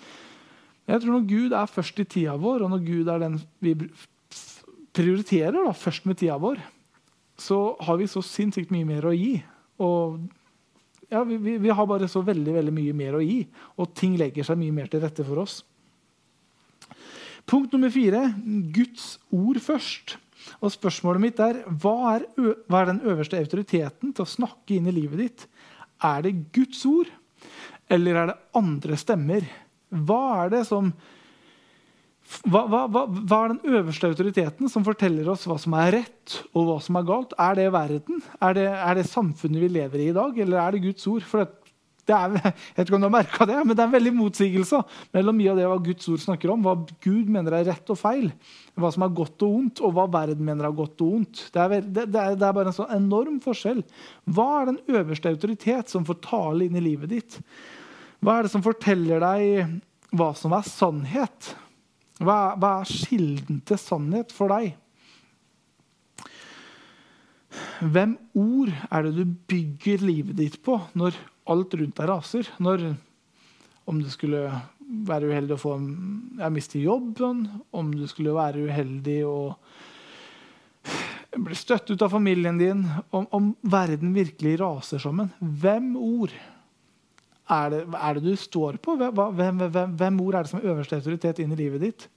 jeg 0.88 1.02
tror 1.02 1.18
når 1.18 1.28
Gud 1.28 1.56
er 1.58 1.68
først 1.68 2.00
i 2.00 2.06
tida 2.08 2.38
vår, 2.40 2.64
og 2.64 2.72
når 2.72 2.84
Gud 2.86 3.10
er 3.12 3.20
den 3.20 3.36
vi 3.64 3.74
prioriterer 4.96 5.58
da, 5.58 5.74
først 5.76 6.08
med 6.08 6.20
tida 6.22 6.38
vår, 6.40 6.62
så 7.38 7.58
har 7.84 7.98
vi 8.00 8.08
så 8.10 8.22
sinnssykt 8.24 8.72
mye 8.74 8.86
mer 8.88 9.10
å 9.10 9.12
gi. 9.14 9.36
Og 9.84 10.18
ja, 11.08 11.22
vi, 11.24 11.56
vi, 11.56 11.70
har 11.72 11.88
bare 11.88 12.08
så 12.10 12.20
veldig, 12.24 12.54
veldig 12.58 12.74
mye 12.74 12.94
mer 12.96 13.16
å 13.16 13.24
gi, 13.24 13.40
og 13.80 13.92
ting 13.96 14.16
legger 14.20 14.44
seg 14.44 14.58
mye 14.60 14.74
mer 14.76 14.90
til 14.92 15.02
rette 15.04 15.24
for 15.24 15.40
oss. 15.44 15.60
Punkt 17.48 17.72
nummer 17.72 17.92
fire 17.92 18.26
Guds 18.74 19.14
ord 19.32 19.60
først. 19.64 20.18
Og 20.60 20.72
Spørsmålet 20.72 21.22
mitt 21.22 21.40
er 21.42 21.62
hva, 21.80 22.18
er 22.18 22.26
hva 22.68 22.82
er 22.82 22.90
den 22.92 23.00
øverste 23.08 23.40
autoriteten 23.40 24.12
til 24.12 24.24
å 24.24 24.32
snakke 24.36 24.76
inn 24.76 24.88
i 24.90 24.94
livet 24.94 25.22
ditt? 25.22 25.46
Er 26.04 26.22
det 26.26 26.36
Guds 26.54 26.84
ord, 26.88 27.08
eller 27.90 28.20
er 28.20 28.30
det 28.30 28.38
andre 28.60 28.98
stemmer? 29.00 29.48
Hva 29.88 30.20
er 30.44 30.52
det 30.58 30.64
som 30.68 30.92
hva, 32.48 32.64
hva, 32.68 32.82
hva, 32.92 33.04
hva, 33.08 33.38
er 33.38 33.54
den 33.54 33.78
øverste 33.78 34.10
autoriteten 34.10 34.68
som 34.70 34.84
forteller 34.86 35.30
oss 35.32 35.46
hva 35.48 35.56
som 35.60 35.74
er 35.80 35.94
rett 35.96 36.34
og 36.52 36.66
hva 36.68 36.76
som 36.84 36.98
er 37.00 37.06
galt? 37.08 37.32
Er 37.40 37.56
det 37.56 37.70
verden? 37.72 38.20
Er 38.44 38.58
det, 38.58 38.66
er 38.68 38.98
det 38.98 39.08
samfunnet 39.08 39.64
vi 39.64 39.70
lever 39.78 40.02
i 40.04 40.10
i 40.10 40.16
dag, 40.16 40.36
eller 40.44 40.60
er 40.60 40.76
det 40.76 40.82
Guds 40.84 41.06
ord? 41.08 41.24
For 41.24 41.40
det, 41.40 41.72
det 42.08 42.16
er, 42.16 42.34
jeg 42.44 42.76
vet 42.76 42.82
ikke 42.84 42.98
om 42.98 43.04
du 43.04 43.08
har 43.08 43.48
det, 43.48 43.58
men 43.62 43.72
det 43.72 43.82
er 43.82 43.88
en 43.88 43.94
veldig 43.94 44.12
motsigelse 44.16 44.80
mellom 45.16 45.38
mye 45.40 45.52
av 45.52 45.60
det 45.60 45.68
hva 45.70 45.78
Guds 45.88 46.10
ord 46.12 46.24
snakker 46.24 46.52
om, 46.52 46.64
hva 46.66 46.74
Gud 47.04 47.30
mener 47.32 47.56
er 47.56 47.68
rett 47.70 47.92
og 47.94 48.00
feil, 48.00 48.28
hva 48.78 48.90
som 48.94 49.06
er 49.06 49.14
godt 49.20 49.46
og 49.46 49.56
ondt, 49.60 49.82
og 49.84 49.94
hva 49.96 50.04
verden 50.18 50.44
mener 50.46 50.68
er 50.68 50.76
godt 50.78 51.04
og 51.04 51.14
ondt. 51.20 51.46
Det 51.54 51.64
er, 51.64 51.76
det 51.84 52.04
er, 52.08 52.36
det 52.36 52.48
er 52.48 52.58
bare 52.58 52.72
en 52.72 52.76
sånn 52.76 52.92
enorm 52.96 53.38
forskjell. 53.44 53.80
Hva 54.28 54.48
er 54.58 54.72
den 54.72 54.82
øverste 55.00 55.32
autoritet 55.32 55.92
som 55.92 56.04
får 56.08 56.20
tale 56.28 56.68
inn 56.68 56.76
i 56.76 56.84
livet 56.90 57.12
ditt? 57.12 57.40
Hva 58.20 58.36
er 58.36 58.46
det 58.46 58.52
som 58.52 58.64
forteller 58.64 59.24
deg 59.24 59.80
hva 60.16 60.32
som 60.36 60.54
er 60.56 60.68
sannhet? 60.68 61.56
Hva, 62.18 62.54
hva 62.58 62.80
er 62.80 62.90
kilden 62.90 63.60
til 63.66 63.78
sannhet 63.80 64.34
for 64.34 64.50
deg? 64.50 64.74
Hvem 67.78 68.16
ord 68.38 68.72
er 68.90 69.06
det 69.06 69.12
du 69.16 69.36
bygger 69.50 70.02
livet 70.04 70.38
ditt 70.38 70.58
på 70.64 70.76
når 70.98 71.16
alt 71.48 71.76
rundt 71.78 71.96
deg 71.96 72.10
raser. 72.10 72.50
Når, 72.62 72.90
om 73.88 74.02
du 74.02 74.08
skulle 74.12 74.48
være 75.08 75.30
uheldig 75.30 75.56
å 75.56 75.60
få 75.60 75.76
ja, 76.40 76.50
miste 76.52 76.80
jobben, 76.80 77.46
om 77.76 77.92
du 77.94 78.06
skulle 78.10 78.36
være 78.36 78.66
uheldig 78.68 79.18
og 79.28 79.54
bli 81.38 81.56
støtt 81.58 81.90
ut 81.92 82.02
av 82.02 82.12
familien 82.12 82.58
din, 82.58 82.84
om, 83.14 83.26
om 83.36 83.50
verden 83.62 84.14
virkelig 84.16 84.58
raser 84.62 85.02
sammen. 85.02 85.30
Hvem 85.38 85.92
ord 85.96 86.32
er 87.48 87.72
det, 87.72 87.82
er 87.94 88.16
det 88.16 88.24
du 88.24 88.36
står 88.36 88.78
på? 88.82 88.96
Hvem, 88.98 89.20
hvem, 89.36 89.66
hvem, 89.96 90.22
ord 90.24 90.38
er 90.38 90.46
det 90.46 90.52
som 90.52 90.60
er 90.60 90.70
øverste 90.72 90.98
autoritet 90.98 91.42
inn 91.44 91.52
i 91.54 91.60
livet 91.60 91.84
ditt? 91.84 92.08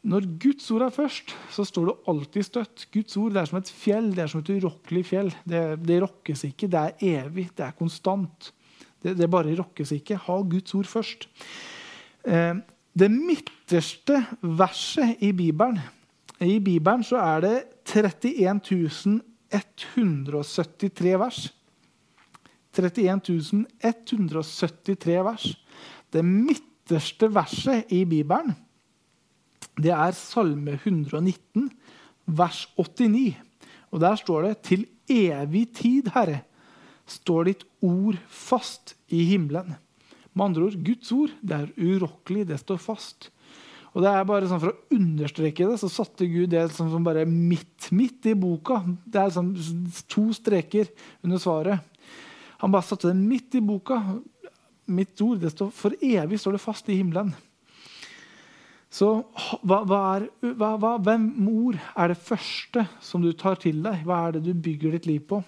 Når 0.00 0.24
Guds 0.40 0.70
ord 0.72 0.86
er 0.86 0.92
først, 0.94 1.34
så 1.52 1.64
står 1.68 1.90
det 1.90 1.94
alltid 2.08 2.46
støtt. 2.46 2.86
Guds 2.92 3.16
ord 3.20 3.34
det 3.34 3.42
er 3.42 3.48
som 3.50 3.58
et 3.58 3.72
fjell, 3.82 4.08
det 4.16 4.22
er 4.24 4.30
som 4.32 4.40
et 4.40 4.52
urokkelig 4.54 5.02
fjell. 5.04 5.28
Det, 5.44 5.60
det 5.84 5.98
rokkes 6.00 6.44
ikke, 6.48 6.70
det 6.72 6.80
er 6.80 7.04
evig, 7.20 7.50
det 7.56 7.66
er 7.66 7.76
konstant. 7.76 8.48
Det, 9.02 9.12
det 9.18 9.28
bare 9.30 9.52
rokkes 9.58 9.92
ikke. 9.98 10.16
Ha 10.24 10.38
Guds 10.48 10.74
ord 10.78 10.88
først. 10.88 11.28
Eh, 12.24 12.54
det 12.96 13.10
midterste 13.12 14.22
verset 14.42 15.20
i 15.22 15.32
Bibelen 15.36 15.78
I 16.40 16.58
Bibelen 16.58 17.04
så 17.04 17.20
er 17.20 17.44
det 17.44 17.56
31 17.92 19.20
173 19.52 21.18
vers. 21.20 21.42
31 22.72 23.66
173 23.84 25.24
vers. 25.24 25.46
Det 26.12 26.24
midterste 26.24 27.28
verset 27.34 27.92
i 27.92 28.04
Bibelen 28.04 28.56
det 29.78 29.92
er 29.94 30.16
Salme 30.16 30.78
119, 30.78 31.70
vers 32.26 32.66
89. 32.78 33.36
Og 33.90 34.00
Der 34.00 34.16
står 34.16 34.42
det 34.42 34.62
'Til 34.62 34.86
evig 35.08 35.74
tid, 35.74 36.10
Herre, 36.14 36.42
står 37.06 37.44
ditt 37.44 37.64
ord 37.82 38.18
fast 38.28 38.94
i 39.08 39.24
himmelen'. 39.24 39.76
Med 40.34 40.44
andre 40.44 40.62
ord, 40.62 40.84
Guds 40.84 41.12
ord 41.12 41.30
det 41.42 41.56
er 41.56 41.72
urokkelig, 41.76 42.48
det 42.48 42.60
står 42.60 42.78
fast. 42.78 43.30
Og 43.90 44.02
det 44.02 44.10
er 44.10 44.24
bare 44.24 44.46
sånn 44.46 44.60
For 44.62 44.70
å 44.70 44.94
understreke 44.94 45.66
det 45.66 45.78
så 45.82 45.90
satte 45.90 46.28
Gud 46.30 46.52
det 46.52 46.70
som, 46.70 46.90
som 46.92 47.02
bare 47.04 47.26
midt, 47.26 47.90
midt 47.90 48.26
i 48.30 48.34
boka. 48.38 48.84
Det 49.04 49.18
er 49.18 49.34
sånn 49.34 49.54
to 50.06 50.28
streker 50.36 50.86
under 51.24 51.38
svaret. 51.42 51.80
Han 52.60 52.70
bare 52.70 52.86
satte 52.86 53.10
det 53.10 53.18
midt 53.18 53.56
i 53.58 53.60
boka. 53.64 53.98
Mitt 54.86 55.20
ord, 55.22 55.40
det 55.42 55.52
står 55.54 55.70
For 55.74 55.96
evig 56.02 56.38
står 56.38 56.52
det 56.52 56.62
fast 56.62 56.88
i 56.90 56.98
himmelen. 57.00 57.34
Så 58.90 59.08
hva, 59.62 59.84
hva 59.86 60.00
er, 60.16 60.26
hva, 60.58 60.96
hvem 60.98 61.28
mor 61.38 61.78
er 61.78 62.10
det 62.10 62.18
første 62.18 62.82
som 63.04 63.22
du 63.22 63.30
tar 63.38 63.60
til 63.62 63.78
deg? 63.84 64.02
Hva 64.06 64.24
er 64.26 64.36
det 64.36 64.48
du 64.48 64.54
bygger 64.54 64.96
ditt 64.96 65.06
liv 65.06 65.22
på? 65.30 65.38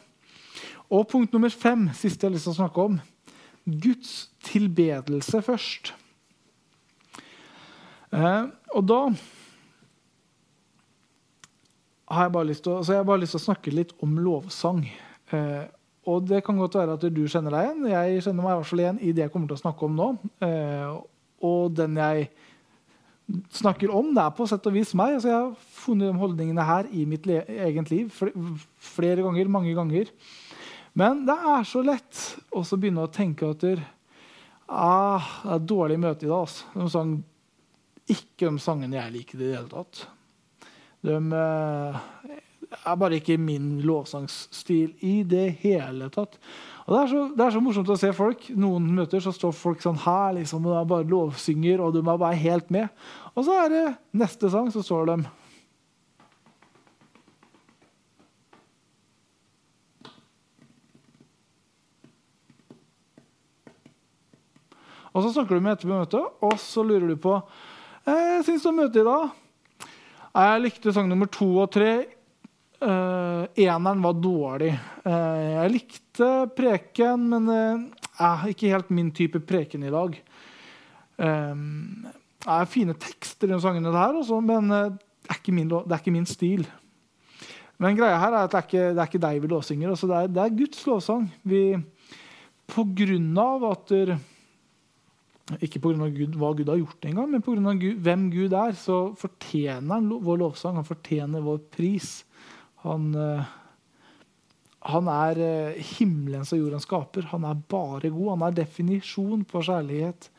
Og 0.93 1.09
punkt 1.11 1.33
nummer 1.35 1.51
fem, 1.51 1.89
siste 1.97 2.23
jeg 2.23 2.31
har 2.31 2.37
lyst 2.37 2.47
til 2.47 2.55
å 2.55 2.61
snakke 2.61 2.87
om. 2.87 3.01
Guds 3.65 4.31
tilbedelse 4.47 5.43
først. 5.43 5.93
Eh, 8.13 8.45
og 8.77 8.87
da 8.87 9.01
har 12.13 12.29
jeg 12.29 12.35
bare 12.35 12.51
lyst 12.51 12.67
til 12.67 12.77
å, 12.77 12.83
jeg 12.85 13.09
bare 13.09 13.23
lyst 13.23 13.35
til 13.35 13.41
å 13.41 13.47
snakke 13.47 13.75
litt 13.75 13.95
om 14.05 14.19
lovsang. 14.21 14.85
Eh, 15.33 15.65
og 16.13 16.27
det 16.29 16.43
kan 16.45 16.59
godt 16.59 16.77
være 16.77 16.99
at 16.99 17.07
du 17.15 17.23
kjenner 17.31 17.55
deg 17.55 17.69
igjen. 17.69 17.91
Jeg 17.95 18.25
kjenner 18.27 18.45
meg 18.45 18.53
i 18.53 18.61
hvert 18.61 18.71
fall 18.71 18.85
igjen 18.85 19.01
i 19.01 19.13
det 19.17 19.27
jeg 19.27 19.35
kommer 19.35 19.51
til 19.51 19.59
å 19.59 19.63
snakke 19.65 19.89
om 19.89 19.99
nå. 19.99 20.09
Eh, 20.45 20.95
og 21.49 21.75
den 21.79 21.99
jeg 21.99 22.29
snakker 23.55 23.93
om. 23.95 24.13
Det 24.15 24.23
er 24.23 24.37
på 24.37 24.47
sett 24.51 24.67
og 24.69 24.75
vis 24.77 24.93
meg. 24.99 25.17
Altså, 25.17 25.31
jeg 25.31 25.39
har 25.39 25.67
funnet 25.83 26.11
de 26.11 26.21
holdningene 26.21 26.67
her 26.69 26.89
i 26.93 27.05
mitt 27.09 27.27
eget 27.29 27.93
liv 27.93 28.13
flere 28.13 29.25
ganger, 29.25 29.51
mange 29.53 29.75
ganger. 29.77 30.13
Men 30.99 31.25
det 31.29 31.37
er 31.55 31.69
så 31.69 31.83
lett 31.85 32.23
å 32.53 32.65
begynne 32.77 33.07
å 33.07 33.13
tenke 33.13 33.49
at 33.55 33.65
ah, 34.69 35.29
det 35.45 35.55
er 35.57 35.69
dårlig 35.69 36.01
møte 36.01 36.27
i 36.27 36.31
dag. 36.31 36.45
Altså. 36.45 36.69
De 36.77 36.89
sang 36.93 37.15
ikke 38.13 38.51
de 38.51 38.63
sangene 38.63 38.99
jeg 38.99 39.15
liker 39.17 39.39
i 39.39 39.47
det 39.47 39.55
hele 39.57 39.71
tatt. 39.73 40.05
De 41.03 41.17
eh, 41.17 41.97
er 42.79 42.99
bare 42.99 43.19
ikke 43.19 43.39
min 43.41 43.79
lovsangsstil 43.87 44.93
i 45.07 45.23
det 45.29 45.49
hele 45.63 46.11
tatt. 46.15 46.39
Og 46.83 46.95
det 46.95 47.01
er, 47.01 47.11
så, 47.13 47.21
det 47.37 47.45
er, 47.45 47.53
så, 47.55 47.61
morsomt 47.63 47.91
å 47.95 47.99
se 47.99 48.11
folk. 48.17 48.49
Noen 48.59 48.89
møter 48.97 49.23
så 49.23 49.31
står 49.35 49.55
folk 49.55 49.85
sånn 49.85 50.01
her 50.03 50.33
liksom, 50.41 50.67
og 50.67 50.89
bare 50.91 51.07
lovsynger, 51.07 51.83
og 51.83 51.95
de 51.95 52.03
er 52.03 52.19
bare 52.25 52.41
helt 52.41 52.73
med. 52.75 52.91
Og 53.37 53.47
så 53.47 53.61
er 53.63 53.71
det 53.71 53.85
neste 54.19 54.51
sang, 54.51 54.73
så 54.75 54.83
står 54.83 55.13
de 55.13 55.23
Og 65.13 65.21
så 65.21 65.35
snakker 65.35 65.59
du 65.59 65.61
med 65.61 65.75
etter 65.77 65.91
møtet, 65.91 66.25
og 66.41 66.55
så 66.57 66.81
lurer 66.89 67.11
du 67.11 67.19
på 67.21 67.37
«Eh, 68.09 68.39
syns 68.47 68.65
du 68.65 68.71
om 68.71 68.79
møtet 68.81 69.03
i 69.03 69.07
dag. 69.07 69.35
Jeg 70.33 70.63
likte 70.65 70.95
sang 70.97 71.11
nummer 71.11 71.29
to 71.29 71.51
og 71.61 71.69
tre. 71.75 71.91
Uh, 72.83 73.45
eneren 73.55 74.01
var 74.03 74.17
dårlig. 74.19 74.73
Uh, 75.07 75.39
jeg 75.39 75.73
likte 75.77 76.29
preken, 76.57 77.29
men 77.31 77.47
uh, 78.19 78.47
ikke 78.51 78.73
helt 78.73 78.89
min 78.91 79.13
type 79.15 79.39
preken 79.47 79.85
i 79.87 79.93
dag. 79.93 80.17
Um, 81.23 82.09
det 82.43 82.57
er 82.57 82.67
fine 82.67 82.97
tekster 82.99 83.53
i 83.55 83.59
sangene, 83.63 83.93
der, 83.95 84.19
også, 84.19 84.41
men 84.43 84.67
det 84.73 84.81
er, 85.31 85.53
min, 85.55 85.71
det 85.71 85.85
er, 85.85 86.01
ikke 86.01 86.15
min, 86.17 86.27
stil. 86.27 86.65
Men 87.79 87.95
greia 87.99 88.19
her 88.19 88.35
er 88.35 88.49
at 88.49 88.51
det 88.51 88.59
er 88.59 88.67
ikke, 88.67 88.89
det 88.89 88.99
er 88.99 89.13
ikke 89.13 89.23
deg 89.29 89.39
vi 89.45 89.53
lovsynger. 89.53 89.95
Altså 89.95 90.11
det, 90.11 90.19
er, 90.19 90.35
det, 90.35 90.43
er, 90.43 90.59
Guds 90.59 90.83
lovsang. 90.89 91.31
Vi, 91.47 91.63
på 92.73 92.87
grunn 92.99 93.31
av 93.39 93.69
at 93.71 93.95
der, 93.95 94.13
Ikke 95.63 95.79
pga. 95.83 96.11
hva 96.35 96.53
Gud 96.57 96.69
har 96.71 96.83
gjort 96.83 97.07
engang, 97.07 97.31
men 97.31 97.47
pga. 97.47 97.95
hvem 98.09 98.29
Gud 98.35 98.59
er, 98.59 98.75
så 98.75 99.01
fortjener 99.19 99.95
han 99.95 100.11
vår 100.11 100.43
lovsang. 100.43 100.83
Han 100.83 100.91
fortjener 100.91 101.47
vår 101.47 101.63
pris. 101.71 102.25
Han, 102.83 103.11
uh, 103.15 103.45
han 104.91 105.11
er 105.13 105.41
uh, 105.43 105.81
himmelens 105.97 106.53
og 106.55 106.63
jordens 106.65 106.87
skaper. 106.89 107.29
Han 107.33 107.47
er 107.49 107.65
bare 107.71 108.11
god. 108.11 108.35
Han 108.37 108.47
er 108.49 108.61
definisjon 108.63 109.47
på 109.49 109.65
kjærlighet. 109.65 110.31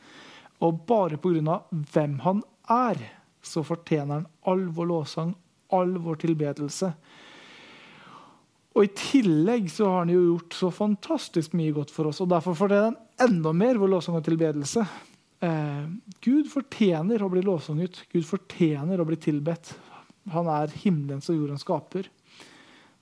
Og 0.64 0.84
bare 0.88 1.18
pga. 1.20 1.60
hvem 1.92 2.18
han 2.24 2.42
er, 2.70 3.00
så 3.44 3.64
fortjener 3.66 4.22
han 4.22 4.28
all 4.48 4.68
vår 4.72 4.88
lovsang, 4.88 5.34
all 5.72 5.98
vår 6.00 6.22
tilbedelse. 6.24 6.94
Og 8.74 8.88
I 8.88 8.92
tillegg 8.98 9.68
så 9.70 9.86
har 9.86 10.00
han 10.02 10.10
jo 10.10 10.22
gjort 10.24 10.56
så 10.58 10.70
fantastisk 10.74 11.52
mye 11.54 11.74
godt 11.74 11.92
for 11.94 12.10
oss. 12.10 12.20
og 12.24 12.32
Derfor 12.32 12.56
fortjener 12.58 12.90
han 12.90 13.28
enda 13.28 13.52
mer 13.54 13.78
vår 13.78 13.92
lovsang 13.92 14.18
og 14.18 14.24
tilbedelse. 14.26 14.82
Eh, 15.44 15.84
Gud 16.24 16.48
fortjener 16.50 17.22
å 17.22 17.30
bli 17.30 17.44
lovsunget. 17.44 18.02
Gud 18.10 18.26
fortjener 18.26 19.00
å 19.00 19.06
bli 19.06 19.18
tilbedt. 19.20 19.76
Han 20.34 20.48
er 20.50 20.74
himmelens 20.82 21.30
og 21.30 21.38
jordens 21.38 21.62
skaper. 21.66 22.08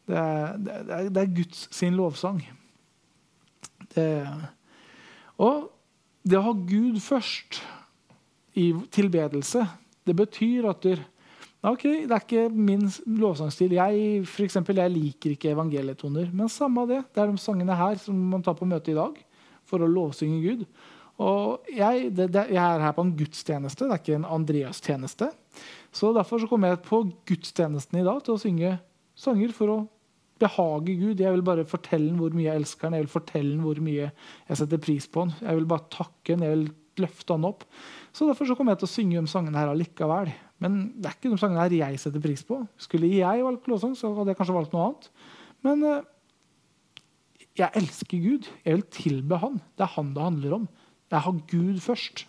Det 0.09 0.19
er, 0.19 0.57
det 0.59 0.75
er, 0.79 1.09
det 1.09 1.23
er 1.23 1.37
Guds 1.37 1.69
sin 1.75 1.95
lovsang. 1.99 2.43
Det, 3.95 4.09
og 5.39 5.69
det 6.27 6.39
å 6.39 6.47
ha 6.49 6.53
Gud 6.57 6.99
først 7.03 7.61
i 8.59 8.73
tilbedelse, 8.93 9.65
det 10.07 10.15
betyr 10.19 10.71
at 10.73 10.85
du 10.85 11.09
Ok, 11.63 11.85
Det 11.85 12.11
er 12.11 12.23
ikke 12.25 12.49
min 12.51 12.89
lovsangstil. 13.07 13.77
Jeg, 13.77 14.25
for 14.27 14.43
eksempel, 14.43 14.81
jeg 14.83 14.91
liker 14.91 15.31
ikke 15.31 15.53
evangelietoner. 15.53 16.33
Men 16.35 16.49
samme 16.51 16.83
av 16.83 16.89
det. 16.91 16.97
Det 17.15 17.23
er 17.23 17.31
de 17.31 17.39
sangene 17.39 17.77
her 17.79 18.01
som 18.03 18.17
man 18.33 18.43
tar 18.43 18.57
på 18.59 18.67
møte 18.67 18.91
i 18.91 18.97
dag 18.97 19.21
for 19.71 19.79
å 19.79 19.87
lovsynge 19.87 20.41
Gud. 20.43 20.65
Og 21.23 21.71
jeg, 21.71 22.09
det, 22.17 22.33
det, 22.35 22.49
jeg 22.51 22.59
er 22.59 22.83
her 22.83 22.97
på 22.97 23.05
en 23.07 23.15
gudstjeneste, 23.15 23.87
det 23.87 23.95
er 23.95 24.03
ikke 24.03 24.19
en 24.19 24.27
Andreas-tjeneste. 24.41 25.31
Så 25.95 26.11
Derfor 26.17 26.43
så 26.43 26.49
kommer 26.51 26.73
jeg 26.73 26.83
på 26.89 27.05
gudstjenesten 27.31 28.01
i 28.01 28.07
dag 28.11 28.19
til 28.27 28.35
å 28.35 28.43
synge 28.43 28.75
sanger 29.15 29.55
for 29.55 29.71
å 29.71 29.79
behage 30.43 30.95
Gud. 31.01 31.21
Jeg 31.23 31.33
vil 31.35 31.45
bare 31.47 31.65
fortelle 31.69 32.11
ham 32.11 32.21
hvor 32.21 32.35
mye 32.37 32.49
jeg 32.49 32.63
elsker 32.63 32.89
ham, 32.89 32.97
jeg 32.99 33.07
vil 33.07 33.15
fortelle 33.15 33.57
ham 33.57 33.67
hvor 33.67 33.83
mye 33.85 34.07
jeg 34.11 34.61
setter 34.61 34.81
pris 34.83 35.09
på 35.09 35.27
ham. 35.27 35.35
Jeg 35.41 35.59
vil 35.59 35.69
bare 35.71 35.91
takke 35.95 36.35
ham, 36.35 36.47
jeg 36.47 36.57
vil 36.57 36.65
løfte 37.01 37.37
ham 37.37 37.47
opp. 37.49 37.67
Så 38.13 38.29
Derfor 38.29 38.49
så 38.49 38.57
kommer 38.59 38.75
jeg 38.75 38.83
til 38.83 38.91
å 38.91 38.95
synge 38.95 39.23
de 39.23 39.33
sangene 39.33 39.61
her 39.61 39.73
allikevel. 39.73 40.33
Men 40.63 40.81
det 40.99 41.09
er 41.09 41.17
ikke 41.17 41.33
de 41.33 41.41
sangene 41.41 41.65
her 41.65 41.77
jeg 41.79 42.01
setter 42.03 42.23
pris 42.23 42.43
på. 42.47 42.61
Skulle 42.81 43.11
jeg 43.11 43.47
valgt 43.47 43.71
lovsang, 43.71 43.95
så 43.99 44.13
hadde 44.19 44.35
jeg 44.35 44.41
kanskje 44.41 44.59
valgt 44.59 44.75
noe 44.75 44.91
annet. 44.91 45.09
Men 45.67 45.87
uh, 45.87 46.03
jeg 47.59 47.73
elsker 47.81 48.21
Gud. 48.23 48.51
Jeg 48.65 48.79
vil 48.79 48.87
tilbe 48.95 49.41
Han. 49.43 49.61
Det 49.77 49.87
er 49.87 49.95
Han 49.97 50.13
det 50.17 50.27
handler 50.27 50.59
om. 50.61 50.69
Jeg 51.13 51.25
har 51.27 51.41
Gud 51.51 51.81
først. 51.85 52.27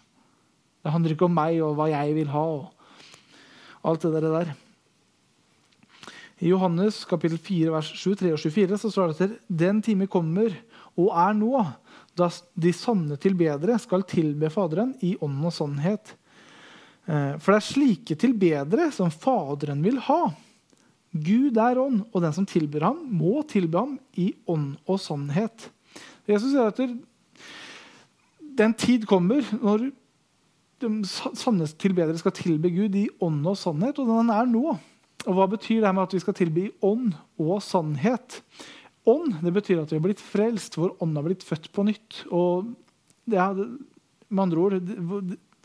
Det 0.84 0.92
handler 0.92 1.16
ikke 1.16 1.30
om 1.30 1.38
meg 1.38 1.62
og 1.64 1.78
hva 1.80 1.88
jeg 1.92 2.16
vil 2.18 2.32
ha. 2.34 2.48
og 2.60 2.84
alt 3.84 4.06
det 4.08 4.24
der. 4.24 4.54
I 6.44 6.50
Johannes 6.52 7.06
kapittel 7.08 7.40
4, 7.40 7.72
vers 7.72 7.90
23 7.96 8.34
og 8.36 8.42
24 8.42 8.80
så 8.82 8.90
står 8.92 9.12
det 9.14 9.28
at 9.30 9.36
den 9.64 9.78
time 9.86 10.10
kommer 10.12 10.52
og 11.00 11.14
er 11.16 11.38
nå, 11.38 11.62
da 12.20 12.28
de 12.60 12.74
sanne 12.76 13.16
tilbedere 13.22 13.78
skal 13.80 14.04
tilbe 14.10 14.52
Faderen 14.52 14.92
i 15.06 15.14
ånd 15.24 15.40
og 15.48 15.56
sannhet. 15.56 16.12
Eh, 17.08 17.40
for 17.40 17.54
det 17.54 17.62
er 17.62 17.68
slike 17.70 18.20
tilbedere 18.20 18.90
som 18.92 19.14
Faderen 19.14 19.82
vil 19.86 20.02
ha. 20.10 20.20
Gud 21.14 21.58
er 21.62 21.80
ånd, 21.80 22.04
og 22.12 22.26
den 22.26 22.36
som 22.36 22.50
tilber 22.50 22.90
ham, 22.90 23.00
må 23.08 23.40
tilbe 23.48 23.80
ham 23.80 23.98
i 24.20 24.34
ånd 24.50 24.74
og 24.84 25.00
sannhet. 25.00 25.70
Jesus 26.28 26.52
sier 26.52 26.74
at 26.74 26.80
den 28.60 28.74
tid 28.76 29.08
kommer 29.10 29.46
når 29.62 29.94
de 30.84 30.96
sanne 31.08 31.72
tilbedere 31.80 32.20
skal 32.20 32.36
tilbe 32.36 32.72
Gud 32.74 32.98
i 33.00 33.08
ånd 33.24 33.46
og 33.48 33.56
sannhet, 33.62 34.02
og 34.02 34.12
den 34.12 34.34
er 34.34 34.50
nå. 34.50 34.74
Og 35.24 35.38
Hva 35.38 35.48
betyr 35.48 35.80
det 35.80 35.88
her 35.88 35.96
med 35.96 36.08
at 36.08 36.16
vi 36.16 36.22
skal 36.24 36.36
tilby 36.38 36.68
ånd 36.84 37.14
og 37.40 37.62
sannhet? 37.64 38.42
Ånd 39.08 39.40
det 39.44 39.54
betyr 39.56 39.82
at 39.82 39.92
vi 39.92 40.00
har 40.00 40.04
blitt 40.04 40.24
frelst, 40.24 40.78
vår 40.80 40.96
ånd 41.04 41.16
har 41.20 41.26
blitt 41.26 41.44
født 41.48 41.70
på 41.76 41.86
nytt. 41.88 42.24
Og 42.32 42.72
det 43.30 43.40
er, 43.40 43.60
med 44.30 44.44
andre 44.46 44.64
ord, 44.64 44.78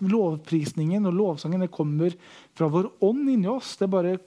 lovprisningen 0.07 1.07
og 1.11 1.17
lovsangen 1.17 1.65
det 1.65 1.73
kommer 1.75 2.15
fra 2.57 2.69
vår 2.71 2.91
ånd 3.05 3.31
inni 3.31 3.51
oss. 3.51 3.77
Det 3.79 3.89
er, 3.89 3.93
bare 3.95 4.15
et, 4.19 4.27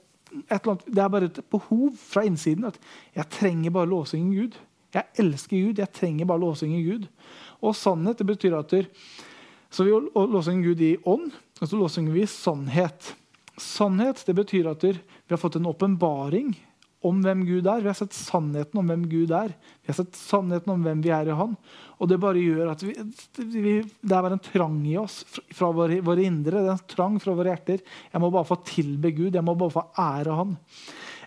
annet, 0.60 0.84
det 0.88 1.04
er 1.04 1.14
bare 1.16 1.32
et 1.32 1.42
behov 1.52 1.96
fra 2.00 2.26
innsiden. 2.28 2.68
at 2.68 2.80
Jeg 3.16 3.30
trenger 3.38 3.76
bare 3.76 3.92
lovsynge 3.92 4.36
Gud. 4.36 4.60
Jeg 4.92 5.08
elsker 5.24 5.56
Gud. 5.56 5.80
Jeg 5.80 5.96
trenger 5.96 6.28
bare 6.28 6.44
lovsynge 6.44 6.84
Gud. 6.84 7.08
Og 7.62 7.76
sannhet 7.78 8.20
det 8.20 8.28
betyr 8.28 8.58
at 8.58 8.72
der, 8.74 8.90
så 9.72 9.86
vi 9.88 9.94
lovsynger 9.94 10.68
Gud 10.68 10.82
i 10.84 10.96
ånd, 11.08 11.32
og 11.62 11.68
så 11.68 11.78
lovsynger 11.80 12.16
vi 12.16 12.26
sannhet. 12.28 13.14
Sannhet 13.62 14.24
det 14.28 14.36
betyr 14.36 14.68
at 14.72 14.82
der, 14.84 15.00
vi 15.32 15.34
har 15.34 15.40
fått 15.40 15.56
en 15.56 15.66
åpenbaring 15.66 16.52
om 17.08 17.22
hvem 17.24 17.46
Gud 17.48 17.68
er. 17.72 17.80
Vi 17.80 17.88
har 17.88 17.96
sett 17.96 18.14
sannheten 18.14 18.82
om 18.82 18.90
hvem 18.92 19.06
Gud 19.08 19.32
er. 19.32 19.54
Vi 19.80 19.88
har 19.88 19.96
sett 20.02 20.18
sannheten 20.20 20.74
om 20.74 20.82
hvem 20.84 21.00
vi 21.06 21.14
er 21.16 21.30
i 21.32 21.38
Han. 21.40 21.54
Og 22.04 22.10
det 22.12 22.18
bare 22.20 22.42
gjør 22.44 22.74
at 22.74 22.84
vi, 22.84 22.92
vi, 23.40 23.78
det 23.80 24.12
er 24.12 24.26
bare 24.26 24.36
en 24.36 24.44
trang 24.44 24.76
i 24.84 24.98
oss 25.00 25.22
fra 25.56 25.72
våre, 25.72 26.02
våre, 26.04 26.26
indre. 26.28 26.60
Det 26.60 26.68
er 26.68 26.76
en 26.76 26.92
trang 26.92 27.16
fra 27.24 27.38
våre 27.38 27.54
hjerter. 27.54 27.80
Jeg 28.12 28.22
må 28.22 28.28
bare 28.36 28.50
få 28.50 28.60
tilbe 28.68 29.14
Gud. 29.16 29.32
Jeg 29.40 29.48
må 29.48 29.56
bare 29.56 29.76
få 29.78 29.86
ære 30.04 30.36
Han. 30.42 30.54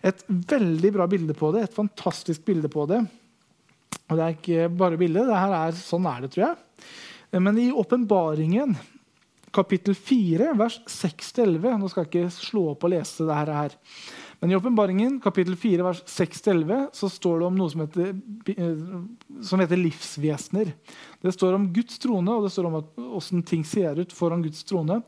Et 0.05 0.25
veldig 0.29 0.93
bra 0.99 1.09
bilde 1.09 1.39
på 1.41 1.55
det. 1.57 1.65
Et 1.65 1.81
fantastisk 1.81 2.45
bilde 2.45 2.69
på 2.69 2.85
det. 2.93 3.01
Og 4.11 4.19
det 4.19 4.27
er 4.27 4.37
ikke 4.37 4.69
bare 4.85 5.01
bilde. 5.01 5.25
Sånn 5.81 6.13
er 6.13 6.27
det, 6.27 6.35
tror 6.37 6.51
jeg. 6.51 7.41
Men 7.41 7.57
i 7.57 7.71
åpenbaringen 7.73 8.77
kapittel 9.55 9.95
4, 9.97 10.51
vers 10.59 10.81
6-11 10.91 11.79
Nå 11.79 11.89
skal 11.91 12.05
jeg 12.05 12.11
ikke 12.11 12.35
slå 12.35 12.67
opp 12.73 12.85
og 12.87 12.93
lese 12.93 13.27
det 13.29 13.37
her. 13.39 13.77
Men 14.41 14.53
i 14.53 14.57
Åpenbaringen 14.59 15.21
kapittel 15.25 15.55
4, 15.57 15.85
vers 15.87 16.03
6-11 16.11 16.89
så 16.99 17.11
står 17.13 17.41
det 17.41 17.47
om 17.49 17.57
noe 17.57 17.73
som 17.73 17.85
heter, 17.85 18.11
eh, 18.53 18.83
som 19.47 19.63
heter, 19.63 19.81
livsvesener. 19.81 20.75
Det 21.23 21.33
står 21.33 21.57
om 21.57 21.69
Guds 21.73 22.03
trone, 22.03 22.35
og 22.35 22.45
det 22.45 22.53
står 22.53 22.69
om 22.69 22.81
hvordan 22.99 23.47
ting 23.49 23.65
ser 23.69 24.03
ut 24.03 24.13
foran 24.13 24.45
Guds 24.45 24.67
trone. 24.69 25.01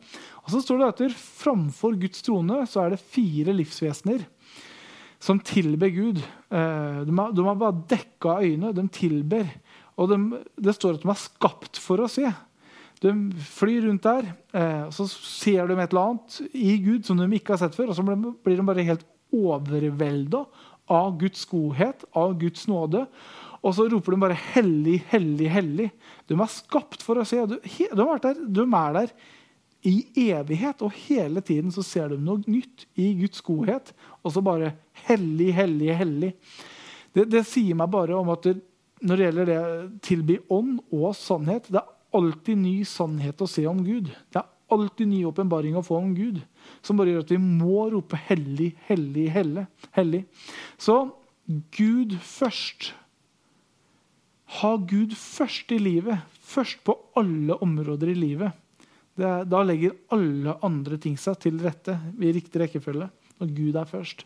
Og 0.44 0.54
så 0.54 0.62
står 0.64 0.80
det 0.80 0.92
at 0.92 1.18
Framfor 1.18 1.98
Guds 2.00 2.24
trone 2.24 2.62
så 2.70 2.86
er 2.86 2.94
det 2.94 3.02
fire 3.02 3.52
livsvesener 3.56 4.24
som 5.18 5.40
tilber 5.40 5.90
Gud. 5.90 6.18
Eh, 6.50 7.00
de 7.04 7.18
har, 7.18 7.32
de 7.32 7.46
har 7.46 7.60
bare 7.60 7.82
dekka 7.88 8.38
øyne. 8.44 8.72
De 8.76 8.88
tilber. 8.92 9.48
Og 9.96 10.10
de, 10.12 10.18
det 10.60 10.76
står 10.76 10.98
at 10.98 11.04
de 11.04 11.12
er 11.12 11.24
skapt 11.26 11.80
for 11.82 12.04
å 12.04 12.10
se. 12.10 12.28
De 13.06 13.42
flyr 13.46 13.86
rundt 13.86 14.06
der, 14.06 14.32
eh, 14.56 14.84
og 14.88 14.94
så 14.96 15.06
ser 15.08 15.68
de 15.68 15.76
et 15.78 15.92
eller 15.92 16.12
annet 16.12 16.38
i 16.52 16.76
Gud 16.82 17.06
som 17.06 17.20
de 17.20 17.28
ikke 17.38 17.54
har 17.54 17.62
sett 17.62 17.76
før. 17.78 17.92
Og 17.92 17.98
så 17.98 18.04
blir 18.06 18.58
de 18.58 18.66
bare 18.66 18.86
helt 18.86 19.06
overvelda 19.34 20.44
av 20.92 21.16
Guds 21.20 21.44
godhet, 21.50 22.04
av 22.16 22.36
Guds 22.40 22.66
nåde. 22.70 23.06
Og 23.62 23.74
så 23.74 23.88
roper 23.90 24.14
de 24.14 24.20
bare 24.22 24.38
'hellig, 24.38 25.00
hellig, 25.10 25.48
hellig'. 25.50 25.90
De 26.28 26.34
er 26.34 26.52
skapt 26.52 27.02
for 27.02 27.18
å 27.18 27.26
se. 27.26 27.40
De, 27.46 27.58
er 27.58 28.22
der, 28.22 28.34
de 28.34 28.62
er 28.62 28.92
der 29.00 29.10
i 29.86 29.96
evighet, 30.30 30.82
og 30.82 30.94
hele 31.06 31.40
tiden 31.40 31.72
så 31.74 31.82
ser 31.82 32.08
de 32.08 32.18
noe 32.18 32.42
nytt 32.46 32.86
i 32.98 33.12
Guds 33.18 33.40
godhet. 33.40 33.92
Og 34.22 34.32
så 34.32 34.42
bare 34.42 34.74
'hellig, 35.06 35.52
hellig, 35.54 35.90
hellig'. 35.94 36.32
Det, 37.14 37.30
det 37.30 37.46
sier 37.46 37.74
meg 37.74 37.90
bare 37.90 38.14
om 38.14 38.30
at 38.30 38.42
det, 38.44 38.60
når 39.02 39.16
det 39.16 39.26
gjelder 39.26 39.46
det 39.46 39.62
tilby 40.02 40.38
ånd 40.48 40.78
og 40.92 41.10
sannhet 41.16 41.68
Det 41.68 41.80
er 41.82 41.95
alltid 42.16 42.58
ny 42.58 42.76
sannhet 42.88 43.42
å 43.42 43.48
se 43.50 43.66
om 43.68 43.82
Gud. 43.84 44.10
Det 44.32 44.40
er 44.40 44.52
alltid 44.72 45.10
ny 45.10 45.22
åpenbaring 45.28 45.76
å 45.78 45.84
få 45.86 45.98
om 46.00 46.14
Gud 46.16 46.40
som 46.84 46.98
bare 46.98 47.12
gjør 47.14 47.24
at 47.24 47.32
vi 47.34 47.40
må 47.42 47.86
rope 47.92 48.18
'hellig, 48.18 48.74
hellig, 48.88 49.28
hellig'. 49.30 49.66
hellig. 49.92 50.24
Så 50.78 51.12
Gud 51.46 52.16
først. 52.18 52.92
Ha 54.60 54.76
Gud 54.76 55.14
først 55.14 55.72
i 55.72 55.78
livet. 55.78 56.22
Først 56.40 56.82
på 56.86 56.96
alle 57.18 57.58
områder 57.62 58.10
i 58.10 58.14
livet. 58.18 58.52
Det, 59.16 59.28
da 59.48 59.62
legger 59.64 59.96
alle 60.12 60.56
andre 60.62 60.98
ting 61.00 61.16
seg 61.18 61.38
til 61.40 61.58
rette 61.62 61.96
i 62.20 62.32
riktig 62.32 62.60
rekkefølge. 62.60 63.08
Når 63.40 63.52
Gud 63.56 63.76
er 63.76 63.88
først. 63.88 64.24